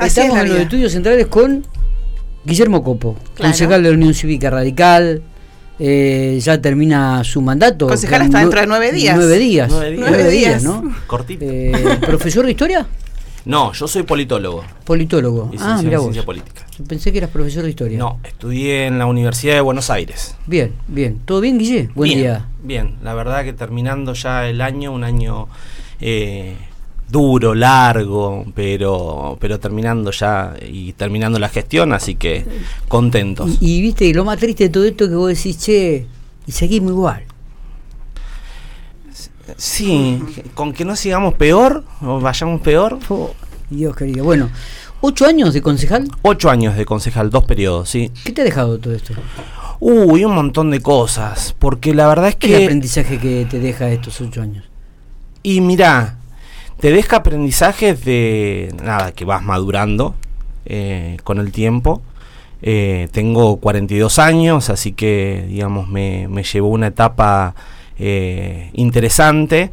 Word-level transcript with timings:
Estamos 0.00 0.38
en 0.38 0.48
los 0.48 0.58
estudios 0.58 0.92
centrales 0.92 1.26
con 1.26 1.66
Guillermo 2.44 2.82
Copo, 2.82 3.16
concejal 3.36 3.82
de 3.82 3.90
la 3.90 3.94
Unión 3.96 4.14
Cívica 4.14 4.50
Radical. 4.50 5.22
Eh, 5.80 6.40
ya 6.42 6.60
termina 6.60 7.22
su 7.22 7.40
mandato. 7.40 7.86
Concejal 7.86 8.22
hasta 8.22 8.40
dentro 8.40 8.60
de 8.60 8.66
nueve 8.66 8.90
días. 8.92 9.16
Nueve 9.16 9.38
días. 9.38 9.70
Nueve 9.70 10.30
días, 10.30 10.62
¿no? 10.64 10.82
Cortito. 11.06 11.44
Eh, 11.44 11.98
¿Profesor 12.00 12.44
de 12.44 12.50
historia? 12.50 12.86
No, 13.44 13.72
yo 13.72 13.86
soy 13.86 14.02
politólogo. 14.02 14.64
Politólogo. 14.84 15.50
ah, 15.60 15.80
mira 15.82 15.98
vos. 15.98 16.06
Ciencia 16.06 16.24
política. 16.24 16.66
Pensé 16.86 17.12
que 17.12 17.18
eras 17.18 17.30
profesor 17.30 17.62
de 17.62 17.70
historia. 17.70 17.98
No, 17.98 18.20
estudié 18.24 18.86
en 18.86 18.98
la 18.98 19.06
Universidad 19.06 19.54
de 19.54 19.60
Buenos 19.60 19.88
Aires. 19.88 20.34
Bien, 20.46 20.74
bien. 20.86 21.20
¿Todo 21.24 21.40
bien, 21.40 21.58
Guille? 21.58 21.90
Buen 21.94 22.10
día. 22.10 22.46
Bien, 22.62 22.96
la 23.02 23.14
verdad 23.14 23.44
que 23.44 23.52
terminando 23.52 24.12
ya 24.14 24.48
el 24.48 24.60
año, 24.60 24.92
un 24.92 25.04
año 25.04 25.48
eh, 26.00 26.56
duro, 27.08 27.54
largo, 27.54 28.44
pero, 28.54 29.36
pero 29.40 29.58
terminando 29.58 30.10
ya 30.10 30.54
y 30.66 30.92
terminando 30.92 31.38
la 31.38 31.48
gestión, 31.48 31.92
así 31.92 32.14
que 32.14 32.44
contentos. 32.88 33.58
Y, 33.60 33.80
viste, 33.80 34.12
lo 34.12 34.24
más 34.24 34.38
triste 34.38 34.64
de 34.64 34.70
todo 34.70 34.84
esto 34.84 35.08
que 35.08 35.14
vos 35.14 35.28
decís, 35.28 35.58
che, 35.58 36.06
y 36.46 36.52
seguimos 36.52 36.92
igual. 36.92 37.24
Sí, 39.56 40.22
con 40.54 40.72
que 40.72 40.84
no 40.84 40.94
sigamos 40.94 41.34
peor 41.34 41.84
o 42.02 42.20
vayamos 42.20 42.60
peor. 42.60 42.98
Dios 43.70 43.96
querido. 43.96 44.24
Bueno, 44.24 44.50
¿ocho 45.00 45.26
años 45.26 45.54
de 45.54 45.62
concejal? 45.62 46.08
Ocho 46.22 46.50
años 46.50 46.76
de 46.76 46.84
concejal, 46.84 47.30
dos 47.30 47.44
periodos, 47.44 47.88
sí. 47.88 48.10
¿Qué 48.24 48.32
te 48.32 48.42
ha 48.42 48.44
dejado 48.44 48.78
todo 48.78 48.94
esto? 48.94 49.14
Uy, 49.80 50.24
un 50.24 50.34
montón 50.34 50.70
de 50.70 50.80
cosas, 50.80 51.54
porque 51.58 51.94
la 51.94 52.08
verdad 52.08 52.28
es 52.28 52.36
que... 52.36 52.48
¿Qué 52.48 52.54
es 52.54 52.60
el 52.60 52.66
aprendizaje 52.66 53.18
que 53.18 53.46
te 53.48 53.58
deja 53.58 53.88
estos 53.90 54.20
ocho 54.20 54.42
años? 54.42 54.64
Y 55.42 55.60
mira, 55.60 56.18
te 56.80 56.92
deja 56.92 57.16
aprendizajes 57.16 58.04
de 58.04 58.72
nada, 58.82 59.12
que 59.12 59.24
vas 59.24 59.42
madurando 59.42 60.14
eh, 60.64 61.16
con 61.24 61.38
el 61.38 61.52
tiempo. 61.52 62.02
Eh, 62.62 63.08
tengo 63.12 63.56
42 63.56 64.18
años, 64.18 64.70
así 64.70 64.92
que 64.92 65.44
digamos 65.48 65.88
me, 65.88 66.28
me 66.28 66.42
llevó 66.42 66.68
una 66.68 66.88
etapa 66.88 67.54
eh, 67.98 68.70
interesante. 68.74 69.70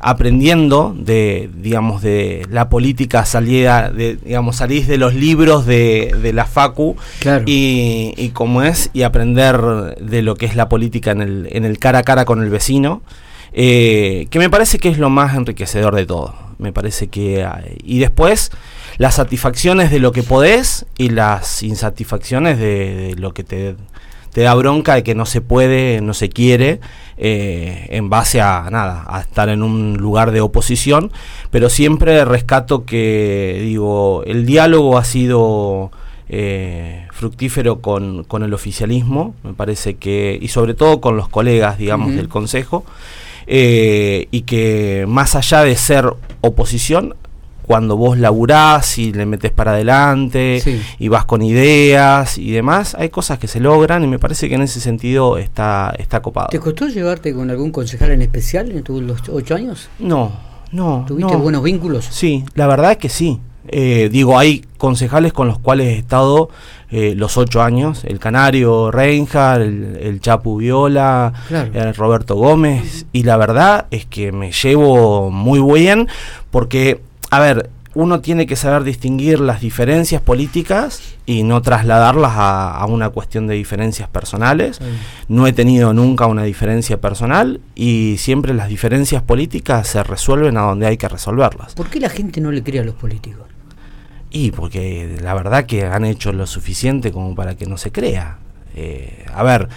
aprendiendo 0.00 0.94
de 0.98 1.50
digamos 1.54 2.02
de 2.02 2.46
la 2.50 2.68
política 2.68 3.24
salida 3.26 3.90
de 3.90 4.16
digamos 4.16 4.56
salís 4.56 4.88
de 4.88 4.96
los 4.96 5.14
libros 5.14 5.66
de, 5.66 6.10
de 6.22 6.32
la 6.32 6.46
facu 6.46 6.96
y, 7.46 8.14
y 8.16 8.30
cómo 8.30 8.62
es 8.62 8.90
y 8.94 9.02
aprender 9.02 9.60
de 10.00 10.22
lo 10.22 10.34
que 10.36 10.46
es 10.46 10.56
la 10.56 10.68
política 10.70 11.12
en 11.12 11.20
el, 11.20 11.48
en 11.52 11.64
el 11.64 11.78
cara 11.78 11.98
a 11.98 12.02
cara 12.02 12.24
con 12.24 12.42
el 12.42 12.48
vecino 12.48 13.02
eh, 13.56 14.26
que 14.30 14.40
me 14.40 14.50
parece 14.50 14.78
que 14.78 14.88
es 14.88 14.98
lo 14.98 15.10
más 15.10 15.36
enriquecedor 15.36 15.94
de 15.94 16.06
todo. 16.06 16.34
Me 16.58 16.72
parece 16.72 17.06
que... 17.06 17.46
Y 17.84 18.00
después 18.00 18.50
las 18.98 19.14
satisfacciones 19.14 19.90
de 19.90 20.00
lo 20.00 20.12
que 20.12 20.24
podés 20.24 20.86
y 20.98 21.10
las 21.10 21.62
insatisfacciones 21.62 22.58
de, 22.58 23.14
lo 23.16 23.32
que 23.32 23.44
te, 23.44 23.76
te, 24.32 24.42
da 24.42 24.54
bronca 24.54 24.96
de 24.96 25.04
que 25.04 25.14
no 25.14 25.24
se 25.24 25.40
puede, 25.40 26.00
no 26.00 26.14
se 26.14 26.30
quiere, 26.30 26.80
eh, 27.16 27.86
en 27.90 28.10
base 28.10 28.40
a 28.40 28.68
nada, 28.70 29.04
a 29.06 29.20
estar 29.20 29.48
en 29.48 29.62
un 29.62 29.98
lugar 29.98 30.32
de 30.32 30.40
oposición, 30.40 31.12
pero 31.50 31.70
siempre 31.70 32.24
rescato 32.24 32.84
que, 32.84 33.60
digo, 33.62 34.22
el 34.26 34.46
diálogo 34.46 34.98
ha 34.98 35.04
sido... 35.04 35.90
Eh, 36.26 37.06
fructífero 37.12 37.80
con, 37.80 38.24
con, 38.24 38.42
el 38.42 38.54
oficialismo, 38.54 39.34
me 39.44 39.52
parece 39.52 39.96
que, 39.96 40.36
y 40.40 40.48
sobre 40.48 40.72
todo 40.72 41.00
con 41.00 41.18
los 41.18 41.28
colegas, 41.28 41.76
digamos, 41.76 42.16
del 42.16 42.28
Consejo, 42.28 42.84
eh, 43.46 44.28
y 44.30 44.42
que 44.42 45.04
más 45.08 45.34
allá 45.34 45.62
de 45.62 45.76
ser 45.76 46.12
oposición, 46.40 47.14
cuando 47.66 47.96
vos 47.96 48.18
laburás 48.18 48.98
y 48.98 49.12
le 49.12 49.24
metes 49.24 49.50
para 49.50 49.72
adelante 49.72 50.62
y 50.98 51.08
vas 51.08 51.24
con 51.24 51.40
ideas 51.40 52.36
y 52.36 52.50
demás, 52.52 52.94
hay 52.94 53.08
cosas 53.08 53.38
que 53.38 53.48
se 53.48 53.58
logran 53.58 54.04
y 54.04 54.06
me 54.06 54.18
parece 54.18 54.48
que 54.48 54.54
en 54.54 54.62
ese 54.62 54.80
sentido 54.80 55.38
está, 55.38 55.94
está 55.98 56.20
copado. 56.20 56.48
¿Te 56.50 56.58
costó 56.58 56.88
llevarte 56.88 57.32
con 57.32 57.50
algún 57.50 57.70
concejal 57.70 58.10
en 58.10 58.22
especial 58.22 58.70
en 58.70 58.82
tus 58.82 59.02
los 59.02 59.28
ocho 59.30 59.54
años? 59.54 59.88
No, 59.98 60.32
no. 60.72 61.04
¿Tuviste 61.06 61.36
buenos 61.36 61.62
vínculos? 61.62 62.06
Sí, 62.10 62.44
la 62.54 62.66
verdad 62.66 62.92
es 62.92 62.98
que 62.98 63.08
sí. 63.08 63.40
Eh, 63.68 64.08
digo, 64.12 64.38
hay 64.38 64.64
concejales 64.78 65.32
con 65.32 65.48
los 65.48 65.58
cuales 65.58 65.86
he 65.88 65.98
estado 65.98 66.50
eh, 66.90 67.14
los 67.16 67.36
ocho 67.36 67.62
años, 67.62 68.04
el 68.04 68.18
Canario 68.18 68.90
Reinhardt, 68.90 69.62
el, 69.62 70.20
Chapu 70.20 70.58
Viola, 70.58 71.32
eh, 71.50 71.92
Roberto 71.92 72.36
Gómez, 72.36 73.06
y 73.12 73.22
la 73.22 73.36
verdad 73.36 73.86
es 73.90 74.06
que 74.06 74.32
me 74.32 74.52
llevo 74.52 75.30
muy 75.30 75.60
bien 75.60 76.08
porque, 76.50 77.00
a 77.30 77.40
ver, 77.40 77.70
uno 77.94 78.20
tiene 78.20 78.46
que 78.46 78.56
saber 78.56 78.82
distinguir 78.82 79.40
las 79.40 79.60
diferencias 79.60 80.20
políticas 80.20 81.00
y 81.26 81.42
no 81.42 81.62
trasladarlas 81.62 82.32
a, 82.34 82.84
una 82.88 83.10
cuestión 83.10 83.46
de 83.46 83.54
diferencias 83.54 84.08
personales. 84.08 84.80
No 85.28 85.46
he 85.46 85.52
tenido 85.52 85.92
nunca 85.92 86.26
una 86.26 86.44
diferencia 86.44 87.00
personal 87.00 87.60
y 87.74 88.16
siempre 88.18 88.52
las 88.54 88.68
diferencias 88.68 89.22
políticas 89.22 89.88
se 89.88 90.02
resuelven 90.02 90.56
a 90.56 90.62
donde 90.62 90.86
hay 90.86 90.96
que 90.96 91.08
resolverlas. 91.08 91.74
¿Por 91.74 91.88
qué 91.88 92.00
la 92.00 92.08
gente 92.08 92.40
no 92.40 92.50
le 92.50 92.62
cree 92.62 92.80
a 92.80 92.84
los 92.84 92.94
políticos? 92.94 93.46
Y 94.30 94.50
porque 94.50 95.16
la 95.22 95.34
verdad 95.34 95.64
que 95.64 95.86
han 95.86 96.04
hecho 96.04 96.32
lo 96.32 96.46
suficiente 96.46 97.12
como 97.12 97.34
para 97.34 97.54
que 97.54 97.66
no 97.66 97.78
se 97.78 97.92
crea. 97.92 98.38
Eh, 98.74 99.24
a 99.32 99.44
ver, 99.44 99.68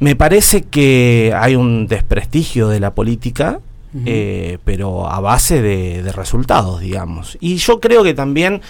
me 0.00 0.16
parece 0.16 0.62
que 0.62 1.34
hay 1.36 1.56
un 1.56 1.86
desprestigio 1.86 2.68
de 2.68 2.80
la 2.80 2.94
política, 2.94 3.60
eh, 4.04 4.58
pero 4.64 5.10
a 5.10 5.20
base 5.20 5.62
de, 5.62 6.12
resultados, 6.12 6.80
digamos. 6.80 7.36
Y 7.40 7.56
yo 7.56 7.80
creo 7.80 8.02
que 8.02 8.14
también 8.14 8.60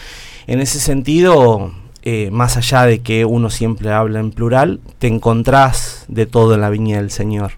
en 0.46 0.60
ese 0.60 0.80
sentido, 0.80 1.72
eh, 2.02 2.30
más 2.30 2.56
allá 2.56 2.84
de 2.84 3.00
que 3.00 3.24
uno 3.24 3.50
siempre 3.50 3.92
habla 3.92 4.20
en 4.20 4.30
plural, 4.30 4.80
te 4.98 5.06
encontrás 5.06 6.04
de 6.08 6.26
todo 6.26 6.54
en 6.54 6.60
la 6.60 6.70
viña 6.70 6.98
del 6.98 7.10
Señor. 7.10 7.52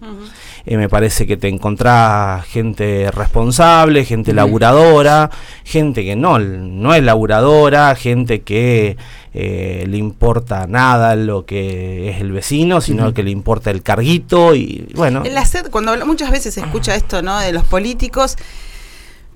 Eh, 0.65 0.77
me 0.77 0.89
parece 0.89 1.25
que 1.25 1.37
te 1.37 1.47
encontrás 1.47 2.45
gente 2.45 3.09
responsable, 3.11 4.05
gente 4.05 4.33
laburadora, 4.33 5.29
gente 5.63 6.03
que 6.03 6.15
no, 6.15 6.37
no 6.39 6.93
es 6.93 7.03
laburadora, 7.03 7.95
gente 7.95 8.41
que 8.41 8.97
eh, 9.33 9.85
le 9.87 9.97
importa 9.97 10.67
nada 10.67 11.15
lo 11.15 11.45
que 11.45 12.09
es 12.09 12.21
el 12.21 12.31
vecino, 12.31 12.81
sino 12.81 13.13
que 13.13 13.23
le 13.23 13.31
importa 13.31 13.71
el 13.71 13.81
carguito 13.81 14.53
y 14.53 14.87
bueno. 14.93 15.23
En 15.25 15.33
la 15.33 15.45
sed, 15.45 15.69
cuando 15.71 15.95
muchas 16.05 16.31
veces 16.31 16.53
se 16.53 16.59
escucha 16.61 16.95
esto, 17.01 17.21
¿no? 17.21 17.39
De 17.39 17.51
los 17.53 17.63
políticos 17.63 18.37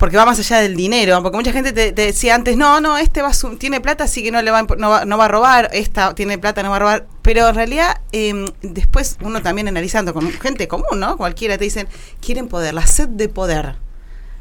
porque 0.05 0.17
va 0.17 0.25
más 0.27 0.37
allá 0.37 0.59
del 0.59 0.75
dinero, 0.75 1.23
porque 1.23 1.35
mucha 1.35 1.51
gente 1.51 1.73
te, 1.73 1.91
decía 1.91 2.35
antes, 2.35 2.55
no, 2.57 2.79
no, 2.79 2.95
este 2.99 3.23
va 3.23 3.31
tiene 3.57 3.81
plata, 3.81 4.03
así 4.03 4.21
que 4.21 4.29
no 4.29 4.39
le 4.43 4.51
va, 4.51 4.61
no 4.77 4.91
va, 4.91 5.03
no 5.03 5.17
va 5.17 5.25
a 5.25 5.27
robar, 5.27 5.71
esta 5.73 6.13
tiene 6.13 6.37
plata, 6.37 6.61
no 6.61 6.69
va 6.69 6.75
a 6.75 6.79
robar, 6.79 7.07
pero 7.23 7.49
en 7.49 7.55
realidad 7.55 8.01
em, 8.11 8.45
después 8.61 9.17
uno 9.23 9.41
también 9.41 9.67
analizando 9.67 10.13
con 10.13 10.31
gente 10.31 10.67
común, 10.67 10.99
¿no? 10.99 11.17
Cualquiera 11.17 11.57
te 11.57 11.63
dicen, 11.63 11.87
quieren 12.21 12.47
poder, 12.47 12.75
la 12.75 12.85
sed 12.85 13.07
de 13.07 13.29
poder 13.29 13.77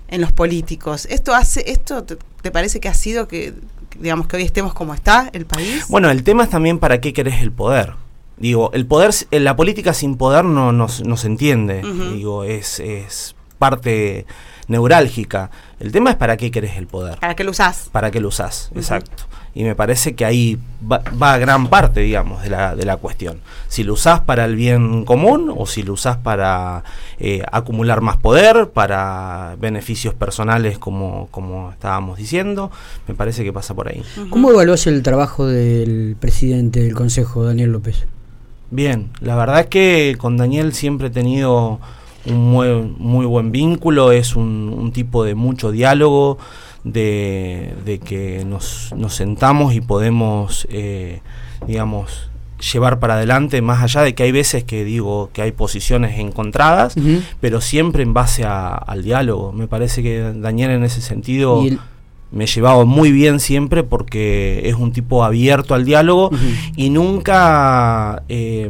en 0.09 0.21
los 0.21 0.33
políticos. 0.33 1.07
Esto 1.09 1.35
hace, 1.35 1.65
esto 1.71 2.05
te, 2.05 2.51
parece 2.51 2.79
que 2.79 2.91
ha 2.91 2.95
sido 2.95 3.27
que, 3.27 3.55
digamos, 3.99 4.27
que 4.27 4.37
hoy 4.37 4.43
estemos 4.43 4.75
como 4.75 4.93
está 4.93 5.31
el 5.33 5.47
país. 5.47 5.87
Bueno, 5.89 6.11
el 6.11 6.25
tema 6.25 6.45
es 6.45 6.51
también 6.51 6.79
para 6.79 7.01
qué 7.01 7.15
querés 7.15 7.41
el 7.41 7.53
poder. 7.53 7.95
Digo, 8.37 8.71
el 8.75 8.85
poder, 8.85 9.15
la 9.31 9.57
política 9.57 9.95
sin 9.95 10.17
poder 10.17 10.45
no, 10.45 10.73
no, 10.73 10.89
se 10.89 11.27
entiende. 11.27 11.81
Digo, 12.13 12.45
es, 12.45 12.81
es 12.81 13.35
parte 13.59 14.27
neurálgica. 14.69 15.51
El 15.81 15.93
tema 15.93 16.11
es 16.11 16.17
para 16.17 16.37
qué 16.37 16.51
querés 16.51 16.77
el 16.77 16.87
poder. 16.87 17.19
¿Para 17.19 17.35
qué 17.35 17.45
lo 17.45 17.51
usás? 17.51 17.89
Para 17.93 18.11
qué 18.11 18.21
lo 18.21 18.29
usás, 18.29 18.71
exacto. 18.75 19.25
Y 19.57 19.63
me 19.63 19.77
parece 19.77 20.17
que 20.17 20.25
ahí 20.25 20.59
va, 20.91 21.39
gran 21.39 21.69
parte, 21.69 22.01
digamos, 22.01 22.43
de 22.43 22.51
la, 22.51 22.75
de 22.75 22.85
la 22.85 22.97
cuestión. 22.97 23.41
Si 23.69 23.85
lo 23.85 23.93
usás 23.93 24.21
para 24.21 24.45
el 24.47 24.57
bien 24.57 25.05
común 25.05 25.53
o 25.57 25.67
si 25.67 25.85
lo 25.85 25.93
usás 25.93 26.17
para 26.17 26.83
eh, 27.21 27.45
acumular 27.53 28.01
más 28.01 28.17
poder, 28.17 28.71
para 28.71 29.55
beneficios 29.61 30.13
personales 30.13 30.79
como, 30.79 31.29
como 31.31 31.71
estábamos 31.71 32.19
diciendo, 32.19 32.73
me 33.07 33.15
parece 33.15 33.45
que 33.45 33.53
pasa 33.53 33.75
por 33.75 33.89
ahí. 33.89 34.03
¿Cómo 34.31 34.51
evaluás 34.51 34.89
el 34.89 35.05
trabajo 35.05 35.47
del 35.47 36.17
presidente 36.19 36.81
del 36.83 36.95
Consejo, 36.95 37.45
Daniel 37.45 37.71
López? 37.71 38.07
Bien, 38.73 39.11
la 39.21 39.37
verdad 39.37 39.61
es 39.61 39.67
que 39.67 40.17
con 40.19 40.37
Daniel 40.37 40.75
siempre 40.75 41.07
he 41.07 41.11
tenido 41.11 41.79
un 42.27 42.51
muy, 42.51 42.69
muy 42.99 43.27
buen 43.27 43.53
vínculo, 43.53 44.13
es 44.13 44.37
un, 44.37 44.91
tipo 44.93 45.25
de 45.25 45.35
mucho 45.35 45.71
diálogo, 45.71 46.39
de, 46.85 47.75
de 47.85 47.99
que 47.99 48.45
nos, 48.45 48.93
nos, 48.97 49.15
sentamos 49.15 49.75
y 49.75 49.81
podemos, 49.81 50.67
eh, 50.71 51.21
digamos, 51.67 52.29
llevar 52.73 52.99
para 52.99 53.15
adelante, 53.15 53.61
más 53.63 53.83
allá 53.83 54.03
de 54.03 54.15
que 54.15 54.23
hay 54.23 54.33
veces 54.33 54.65
que 54.65 54.85
digo 54.85 55.31
que 55.33 55.43
hay 55.43 55.53
posiciones 55.53 56.19
encontradas, 56.19 56.95
pero 57.41 57.61
siempre 57.61 58.03
en 58.03 58.15
base 58.15 58.45
al 58.45 59.03
diálogo. 59.03 59.53
Me 59.53 59.67
parece 59.67 60.03
que 60.03 60.33
Daniel 60.37 60.71
en 60.71 60.85
ese 60.85 61.01
sentido... 61.01 61.63
me 62.35 62.45
he 62.45 62.47
llevado 62.47 62.85
muy 62.85 63.13
bien 63.13 63.41
siempre 63.41 63.85
porque 63.85 64.69
es 64.69 64.75
un 64.75 64.93
tipo 64.93 65.25
abierto 65.25 65.75
al 65.75 65.85
diálogo 65.85 66.31
y 66.77 66.91
nunca 66.91 68.23
eh, 68.29 68.69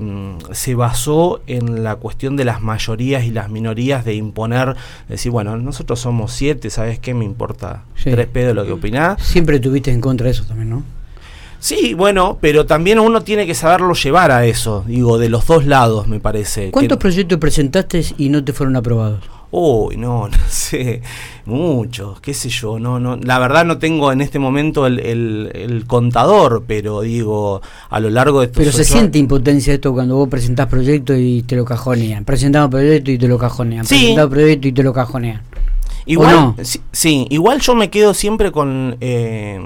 se 0.53 0.75
basó 0.75 1.41
en 1.47 1.83
la 1.83 1.97
cuestión 1.97 2.37
de 2.37 2.45
las 2.45 2.61
mayorías 2.61 3.25
y 3.25 3.31
las 3.31 3.51
minorías 3.51 4.05
de 4.05 4.15
imponer, 4.15 4.77
decir, 5.09 5.33
bueno, 5.33 5.57
nosotros 5.57 5.99
somos 5.99 6.33
siete, 6.33 6.71
¿sabes 6.71 6.99
qué? 6.99 7.15
Me 7.15 7.25
importa 7.25 7.85
tres 8.03 8.27
pedos 8.27 8.55
lo 8.55 8.67
que 8.67 8.73
opinás. 8.73 9.23
Siempre 9.23 9.59
tuviste 9.59 9.91
en 9.91 10.01
contra 10.01 10.27
de 10.27 10.33
eso 10.33 10.45
también, 10.45 10.71
¿no? 10.71 10.83
Sí, 11.59 11.95
bueno, 11.95 12.37
pero 12.43 12.67
también 12.67 12.99
uno 12.99 13.23
tiene 13.23 13.47
que 13.47 13.55
saberlo 13.55 13.95
llevar 13.95 14.31
a 14.31 14.45
eso, 14.45 14.85
digo, 14.87 15.17
de 15.17 15.31
los 15.31 15.47
dos 15.47 15.65
lados, 15.65 16.07
me 16.07 16.21
parece. 16.21 16.71
¿Cuántos 16.71 16.99
proyectos 16.99 17.39
presentaste 17.39 18.05
y 18.19 18.29
no 18.29 18.45
te 18.45 18.53
fueron 18.53 18.77
aprobados? 18.77 19.21
Uy, 19.57 19.97
no, 19.97 20.27
no 20.29 20.37
sé, 20.49 21.01
muchos, 21.47 22.21
qué 22.21 22.35
sé 22.35 22.49
yo, 22.49 22.81
no, 22.81 22.99
no, 22.99 23.15
la 23.15 23.39
verdad 23.39 23.65
no 23.65 23.79
tengo 23.79 24.11
en 24.11 24.21
este 24.21 24.41
momento 24.41 24.85
el, 24.85 25.85
contador, 25.87 26.65
pero 26.67 27.03
digo, 27.03 27.63
a 27.89 28.01
lo 28.01 28.11
largo 28.11 28.41
de 28.41 28.49
Pero 28.49 28.73
se 28.73 28.83
siente 28.83 29.19
impotencia 29.19 29.73
esto 29.73 29.93
cuando 29.93 30.17
vos 30.17 30.29
presentás 30.29 30.67
proyectos 30.67 31.19
y 31.21 31.43
te 31.43 31.55
lo 31.55 31.65
cajonean, 31.65 32.25
presentamos 32.25 32.69
proyectos 32.69 33.15
y 33.15 33.19
te 33.19 33.29
lo 33.29 33.39
cajonean, 33.39 33.87
sí. 33.87 33.95
presentamos 33.95 34.31
proyectos 34.31 34.67
y 34.67 34.73
te 34.73 34.83
lo 34.83 34.93
cajonean. 34.93 35.43
Igual, 36.07 36.57
sí, 36.91 37.29
igual 37.31 37.61
yo 37.61 37.77
me 37.77 37.91
quedo 37.91 38.13
siempre 38.13 38.51
con... 38.51 38.97
Eh, 39.01 39.61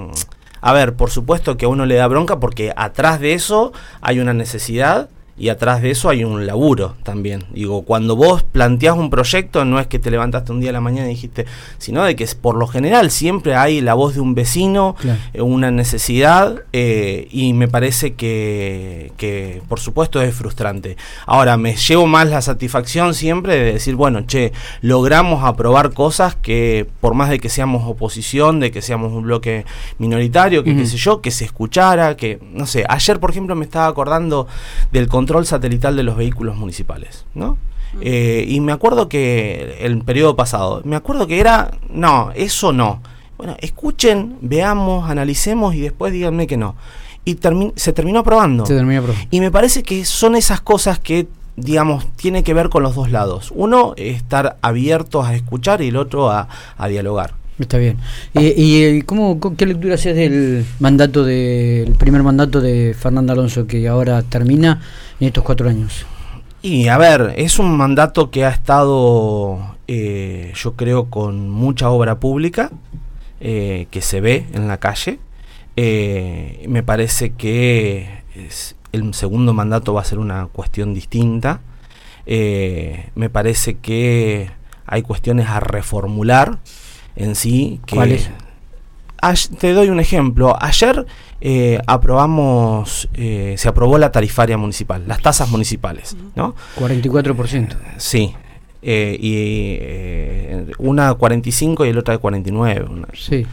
a 0.61 0.73
ver, 0.75 0.97
por 0.97 1.11
supuesto 1.11 1.57
que 1.57 1.65
a 1.65 1.69
uno 1.69 1.87
le 1.87 1.95
da 1.95 2.07
bronca 2.09 2.39
porque 2.39 2.75
atrás 2.77 3.21
de 3.21 3.33
eso 3.33 3.73
hay 4.03 4.21
una 4.21 4.35
necesidad 4.35 5.09
y 5.39 5.51
atrás 5.51 5.83
de 5.83 5.91
eso 5.91 6.09
hay 6.09 6.25
un 6.25 6.47
laburo 6.47 6.97
también. 7.03 7.45
Digo, 7.53 7.83
cuando 7.83 8.17
vos 8.17 8.43
planteás 8.43 8.97
un 8.97 9.11
proyecto, 9.11 9.65
no 9.65 9.79
es 9.79 9.87
que 9.87 9.99
te 9.99 10.11
levantaste 10.11 10.53
un 10.53 10.61
día 10.61 10.71
a 10.71 10.73
la 10.73 10.81
mañana 10.81 11.07
y 11.07 11.11
dijiste, 11.11 11.47
sino 11.79 12.05
de 12.05 12.17
que 12.17 12.27
por 12.41 12.57
lo 12.57 12.67
general 12.67 13.11
siempre 13.11 13.55
hay 13.55 13.81
la 13.81 13.95
voz 13.95 14.15
de 14.15 14.21
un 14.21 14.35
vecino, 14.35 14.97
eh, 15.33 15.41
una 15.41 15.71
necesidad, 15.71 16.63
eh, 16.73 17.29
y 17.31 17.53
me 17.53 17.69
parece 17.69 18.15
que, 18.15 19.13
que, 19.17 19.63
por 19.69 19.81
supuesto, 19.81 20.21
es 20.21 20.35
frustrante. 20.35 20.97
Ahora, 21.27 21.57
me 21.57 21.77
llevo 21.77 22.07
más 22.07 22.29
la 22.29 22.43
satisfacción 22.43 23.15
siempre 23.15 23.57
de 23.57 23.73
decir, 23.73 23.95
bueno, 23.95 24.23
che, 24.27 24.53
logramos 24.81 25.45
aprobar 25.45 25.93
cosas 25.93 26.35
que, 26.35 26.87
por 27.01 27.15
más 27.15 27.31
de 27.31 27.39
que 27.39 27.49
seamos 27.49 27.87
oposición, 27.87 28.61
de 28.61 28.71
que 28.71 28.83
seamos 28.83 29.13
un 29.13 29.23
bloque 29.23 29.65
minoritario, 29.99 30.65
que 30.65 30.77
qué 30.77 30.87
sé 30.87 30.97
yo, 30.97 31.21
que 31.21 31.31
se 31.31 31.45
escuchara, 31.45 32.17
que, 32.17 32.41
no 32.53 32.67
sé, 32.67 32.85
ayer, 32.89 33.21
por 33.21 33.31
ejemplo, 33.31 33.55
me 33.55 33.65
estaba 33.65 33.87
acordando 33.87 34.47
del 34.93 35.09
control 35.29 35.45
satelital 35.45 35.95
de 35.95 36.03
los 36.05 36.17
vehículos 36.17 36.57
municipales, 36.57 37.27
¿no? 37.35 37.59
Eh, 38.01 38.47
y 38.49 38.61
me 38.61 38.73
acuerdo 38.73 39.11
que 39.11 39.77
el 39.81 40.03
periodo 40.03 40.37
pasado, 40.37 40.81
me 40.85 40.97
acuerdo 40.97 41.27
que 41.27 41.39
era, 41.39 41.71
no, 41.91 42.31
eso 42.35 42.73
no. 42.73 43.03
Bueno, 43.37 43.55
escuchen, 43.61 44.39
veamos, 44.41 45.11
analicemos 45.11 45.75
y 45.75 45.81
después 45.81 46.15
díganme 46.15 46.47
que 46.47 46.57
no. 46.57 46.77
Y 47.27 47.39
se 47.77 47.93
terminó 47.93 48.21
aprobando. 48.21 48.65
Se 48.65 48.75
terminó 48.75 49.01
aprobando. 49.01 49.29
Y 49.31 49.41
me 49.41 49.51
parece 49.51 49.83
que 49.83 50.07
son 50.07 50.35
esas 50.35 50.63
cosas 50.63 50.99
que, 50.99 51.29
digamos, 51.57 52.07
tiene 52.17 52.43
que 52.43 52.55
ver 52.55 52.71
con 52.71 52.83
los 52.83 52.95
dos 52.95 53.11
lados. 53.11 53.53
Uno, 53.55 53.93
estar 53.97 54.57
abiertos 54.63 55.27
a 55.27 55.35
escuchar 55.35 55.83
y 55.83 55.89
el 55.89 55.97
otro 55.97 56.31
a, 56.31 56.49
dialogar. 56.89 57.35
Está 57.59 57.79
bien. 57.79 57.97
¿Y, 58.35 59.03
cómo, 59.03 59.41
qué 59.57 59.67
lectura 59.67 59.95
haces 59.95 60.15
del 60.15 60.65
mandato 60.79 61.25
del 61.25 61.93
primer 61.93 62.23
mandato 62.23 62.61
de 62.61 62.95
Fernando 62.97 63.33
Alonso 63.33 63.67
que 63.67 63.89
ahora 63.89 64.23
termina? 64.23 64.81
en 65.21 65.29
estos 65.29 65.45
cuatro 65.45 65.69
años? 65.69 66.07
Y 66.63 66.89
a 66.89 66.99
ver, 66.99 67.35
es 67.37 67.59
un 67.59 67.77
mandato 67.77 68.31
que 68.31 68.45
ha 68.45 68.51
estado, 68.51 69.77
eh, 69.87 70.53
yo 70.55 70.75
creo, 70.75 71.07
con 71.07 71.51
mucha 71.51 71.91
obra 71.91 72.19
pública, 72.19 72.71
eh, 73.41 73.87
que 73.91 74.03
se 74.03 74.21
ve 74.21 74.47
en 74.53 74.69
la 74.69 74.79
calle. 74.79 75.19
Eh, 75.77 76.65
me 76.69 76.83
parece 76.83 77.31
que 77.31 78.23
el 78.93 79.15
segundo 79.15 79.53
mandato 79.53 79.95
va 79.95 80.01
a 80.01 80.05
ser 80.05 80.19
una 80.19 80.47
cuestión 80.47 80.95
distinta. 80.95 81.61
me 82.27 83.31
parece 83.31 83.77
que 83.79 84.51
hay 84.87 85.03
cuestiones 85.03 85.49
a 85.49 85.61
reformular 85.61 86.59
en 87.19 87.35
sí. 87.35 87.81
Que, 87.85 88.21
te 89.59 89.73
doy 89.73 89.91
un 89.91 90.01
ejemplo. 90.01 90.57
Ayer 90.61 91.05
eh, 91.41 91.81
aprobamos, 91.87 93.09
eh, 93.15 93.55
se 93.59 93.69
aprobó 93.69 93.99
la 93.99 94.13
tarifaria 94.13 94.57
municipal, 94.57 95.05
las 95.07 95.21
tasas 95.21 95.51
municipales, 95.51 96.17
¿no? 96.35 96.55
44%. 96.79 97.77
sí. 97.99 98.35
Eh, 98.81 99.19
y 99.21 100.73
una 100.79 101.13
45 101.13 101.85
y 101.85 101.89
el 101.89 101.99
otra 101.99 102.15
de 102.15 102.19
49. 102.21 102.87
sí. 103.13 103.45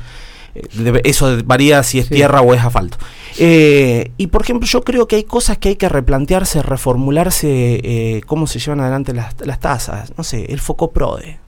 eso 1.04 1.36
varía 1.44 1.82
si 1.82 1.98
es 1.98 2.08
tierra 2.10 2.42
o 2.42 2.54
es 2.54 2.62
asfalto. 2.62 3.00
y 3.36 4.28
por 4.28 4.44
ejemplo, 4.44 4.68
yo 4.68 4.84
creo 4.84 5.08
que 5.08 5.16
hay 5.16 5.24
cosas 5.24 5.58
que 5.58 5.70
hay 5.70 5.76
que 5.78 5.90
replantearse, 5.90 6.62
reformularse, 6.62 8.22
cómo 8.28 8.46
se 8.46 8.60
llevan 8.60 8.82
adelante 8.82 9.14
las, 9.14 9.34
las 9.42 9.60
tasas. 9.60 10.14
No 10.16 10.24
sé, 10.24 10.46
el 10.54 10.60
foco 10.60 10.92
PRODE 10.92 11.40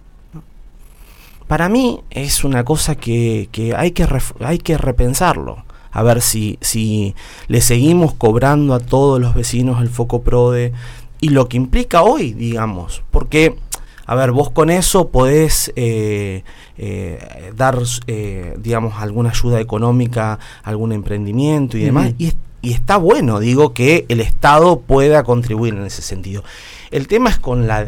para 1.48 1.70
mí 1.70 2.02
es 2.10 2.44
una 2.44 2.64
cosa 2.64 2.96
que, 2.96 3.50
hay, 3.76 3.92
que 3.92 4.08
hay 4.42 4.58
que 4.58 4.78
repensarlo. 4.78 5.64
A 5.92 6.04
ver 6.04 6.22
si, 6.22 6.60
si 6.62 7.16
le 7.48 7.62
seguimos 7.62 8.14
cobrando 8.14 8.74
a 8.76 8.80
todos 8.80 9.20
los 9.20 9.34
vecinos 9.34 9.82
el 9.82 9.90
foco 9.90 10.22
PRODE 10.22 10.74
y 11.20 11.30
lo 11.30 11.48
que 11.48 11.58
implica 11.58 12.04
hoy, 12.04 12.34
digamos. 12.34 13.02
Porque, 13.10 13.56
a 14.06 14.14
ver, 14.14 14.32
vos 14.32 14.52
con 14.52 14.70
eso 14.70 15.08
podés 15.08 15.72
eh, 15.76 16.44
eh, 16.78 17.52
dar, 17.56 17.80
eh, 18.06 18.56
digamos, 18.60 18.96
alguna 19.02 19.30
ayuda 19.32 19.60
económica, 19.60 20.38
algún 20.64 20.92
emprendimiento 20.92 21.78
y 21.78 21.86
demás. 21.86 22.12
y, 22.20 22.34
y 22.62 22.74
está 22.74 22.98
bueno, 22.98 23.40
digo, 23.40 23.74
que 23.74 24.06
el 24.10 24.20
Estado 24.20 24.82
pueda 24.82 25.24
contribuir 25.24 25.74
en 25.74 25.86
ese 25.86 26.02
sentido. 26.02 26.44
El 26.92 27.08
tema 27.08 27.30
es 27.30 27.40
con 27.40 27.66
la 27.66 27.88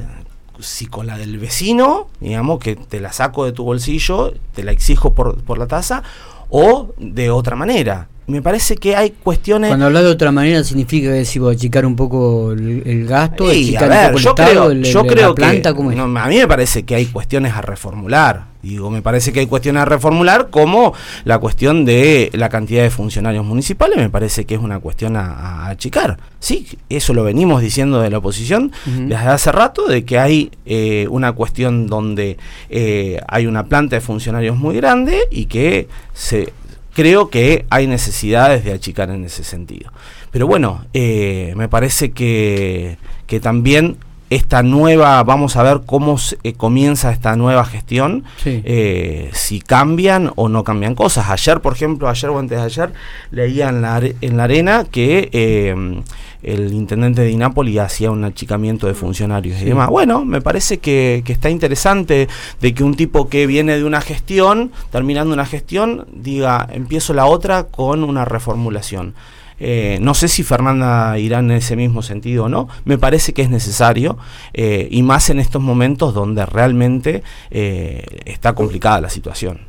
si 0.60 0.86
con 0.86 1.08
la 1.08 1.18
del 1.18 1.38
vecino, 1.38 2.08
digamos, 2.20 2.60
que 2.60 2.76
te 2.76 3.00
la 3.00 3.12
saco 3.12 3.46
de 3.46 3.52
tu 3.52 3.64
bolsillo, 3.64 4.34
te 4.54 4.64
la 4.64 4.72
exijo 4.72 5.14
por, 5.14 5.42
por 5.44 5.58
la 5.58 5.68
tasa, 5.68 6.04
o 6.50 6.94
de 6.98 7.30
otra 7.30 7.56
manera 7.56 8.08
me 8.30 8.42
parece 8.42 8.78
que 8.78 8.96
hay 8.96 9.10
cuestiones. 9.12 9.70
Cuando 9.70 9.88
hablas 9.88 10.04
de 10.04 10.10
otra 10.10 10.32
manera 10.32 10.64
significa 10.64 11.12
que 11.12 11.26
si 11.26 11.40
achicar 11.40 11.86
un 11.86 11.96
poco 11.96 12.52
el, 12.52 13.06
gasto, 13.08 13.50
sí, 13.50 13.76
a 13.76 13.88
ver, 13.88 14.16
yo 14.16 14.36
creo, 14.36 14.72
yo 14.72 15.04
creo 15.06 15.36
que 15.36 15.46
a 15.46 16.28
mí 16.28 16.38
me 16.38 16.48
parece 16.48 16.84
que 16.84 16.96
hay 16.96 17.08
cuestiones 17.08 17.54
a 17.54 17.62
reformular. 17.62 18.49
Digo, 18.62 18.90
me 18.90 19.02
parece 19.02 19.32
que 19.32 19.40
hay 19.40 19.48
cuestiones 19.48 19.82
a 19.82 19.86
reformular 19.86 20.50
como 20.50 20.94
la 21.24 21.40
cuestión 21.40 21.86
de 21.86 22.30
la 22.34 22.50
cantidad 22.50 22.84
de 22.84 22.90
funcionarios 22.90 23.46
municipales, 23.46 23.98
me 23.98 24.10
parece 24.10 24.46
que 24.46 24.56
es 24.56 24.62
una 24.62 24.80
cuestión 24.80 25.16
a, 25.16 25.68
achicar. 25.68 26.18
Sí, 26.40 26.68
eso 26.90 27.14
lo 27.14 27.24
venimos 27.24 27.62
diciendo 27.62 28.02
de 28.02 28.10
la 28.10 28.18
oposición 28.18 28.72
desde 28.86 29.28
hace 29.28 29.52
rato, 29.52 29.88
de 29.88 30.04
que 30.04 30.20
hay 30.20 30.52
eh, 30.66 31.08
una 31.10 31.32
cuestión 31.32 31.88
donde 31.88 32.38
eh, 32.70 33.22
hay 33.28 33.46
una 33.46 33.66
planta 33.66 33.96
de 33.96 34.02
funcionarios 34.02 34.58
muy 34.58 34.76
grande 34.76 35.20
y 35.32 35.46
que 35.46 35.88
se 36.14 36.52
creo 36.94 37.30
que 37.30 37.66
hay 37.70 37.88
necesidades 37.88 38.66
de 38.66 38.74
achicar 38.74 39.10
en 39.10 39.24
ese 39.24 39.46
sentido. 39.46 39.92
Pero 40.32 40.48
bueno, 40.48 40.86
eh, 40.94 41.54
me 41.56 41.70
parece 41.70 42.12
que, 42.12 42.98
que 43.26 43.40
también 43.40 43.98
esta 44.30 44.62
nueva, 44.62 45.24
vamos 45.24 45.56
a 45.56 45.64
ver 45.64 45.82
cómo 45.86 46.18
eh, 46.44 46.54
comienza 46.54 47.12
esta 47.12 47.36
nueva 47.36 47.66
gestión, 47.66 48.24
eh, 48.46 49.30
si 49.34 49.60
cambian 49.60 50.32
o 50.36 50.50
no 50.50 50.64
cambian 50.64 50.96
cosas. 50.96 51.30
Ayer, 51.30 51.62
por 51.62 51.74
ejemplo, 51.74 52.08
ayer 52.08 52.30
o 52.30 52.38
antes 52.38 52.60
de 52.60 52.64
ayer, 52.64 52.94
leía 53.32 53.70
en 53.70 53.82
la, 53.82 54.02
en 54.22 54.38
la 54.38 54.44
arena 54.44 54.86
que 54.90 55.30
eh, 55.34 56.04
el 56.44 56.74
intendente 56.74 57.22
de 57.24 57.32
Inápolis 57.32 57.80
hacía 57.80 58.12
un 58.12 58.24
achicamiento 58.24 58.86
de 58.86 58.94
funcionarios 58.94 59.62
y 59.62 59.66
demás. 59.66 59.90
Bueno, 59.90 60.24
me 60.24 60.42
parece 60.42 60.78
que, 60.78 61.24
que, 61.26 61.34
está 61.34 61.50
interesante 61.50 62.28
de 62.62 62.74
que 62.74 62.84
un 62.84 62.96
tipo 62.96 63.30
que 63.30 63.48
viene 63.48 63.78
de 63.78 63.84
una 63.84 64.00
gestión, 64.00 64.72
terminando 64.92 65.34
una 65.34 65.46
gestión, 65.46 66.08
diga, 66.14 66.68
empiezo 66.72 67.14
la 67.14 67.26
otra 67.26 67.64
con 67.64 68.04
una 68.04 68.26
reformulación. 68.26 69.16
Eh, 69.60 70.00
no 70.02 70.14
sé 70.14 70.28
si 70.28 70.44
Fernanda 70.44 71.18
irá 71.18 71.40
en 71.40 71.52
ese 71.52 71.76
mismo 71.76 72.02
sentido 72.02 72.46
o 72.46 72.50
no. 72.50 72.68
Me 72.86 72.98
parece 72.98 73.34
que 73.34 73.42
es 73.42 73.50
necesario 73.50 74.18
eh, 74.54 74.88
y 74.90 75.04
más 75.04 75.30
en 75.30 75.40
estos 75.40 75.62
momentos 75.62 76.14
donde 76.14 76.46
realmente 76.46 77.24
eh, 77.52 78.06
está 78.26 78.54
complicada 78.54 79.02
la 79.02 79.10
situación. 79.10 79.62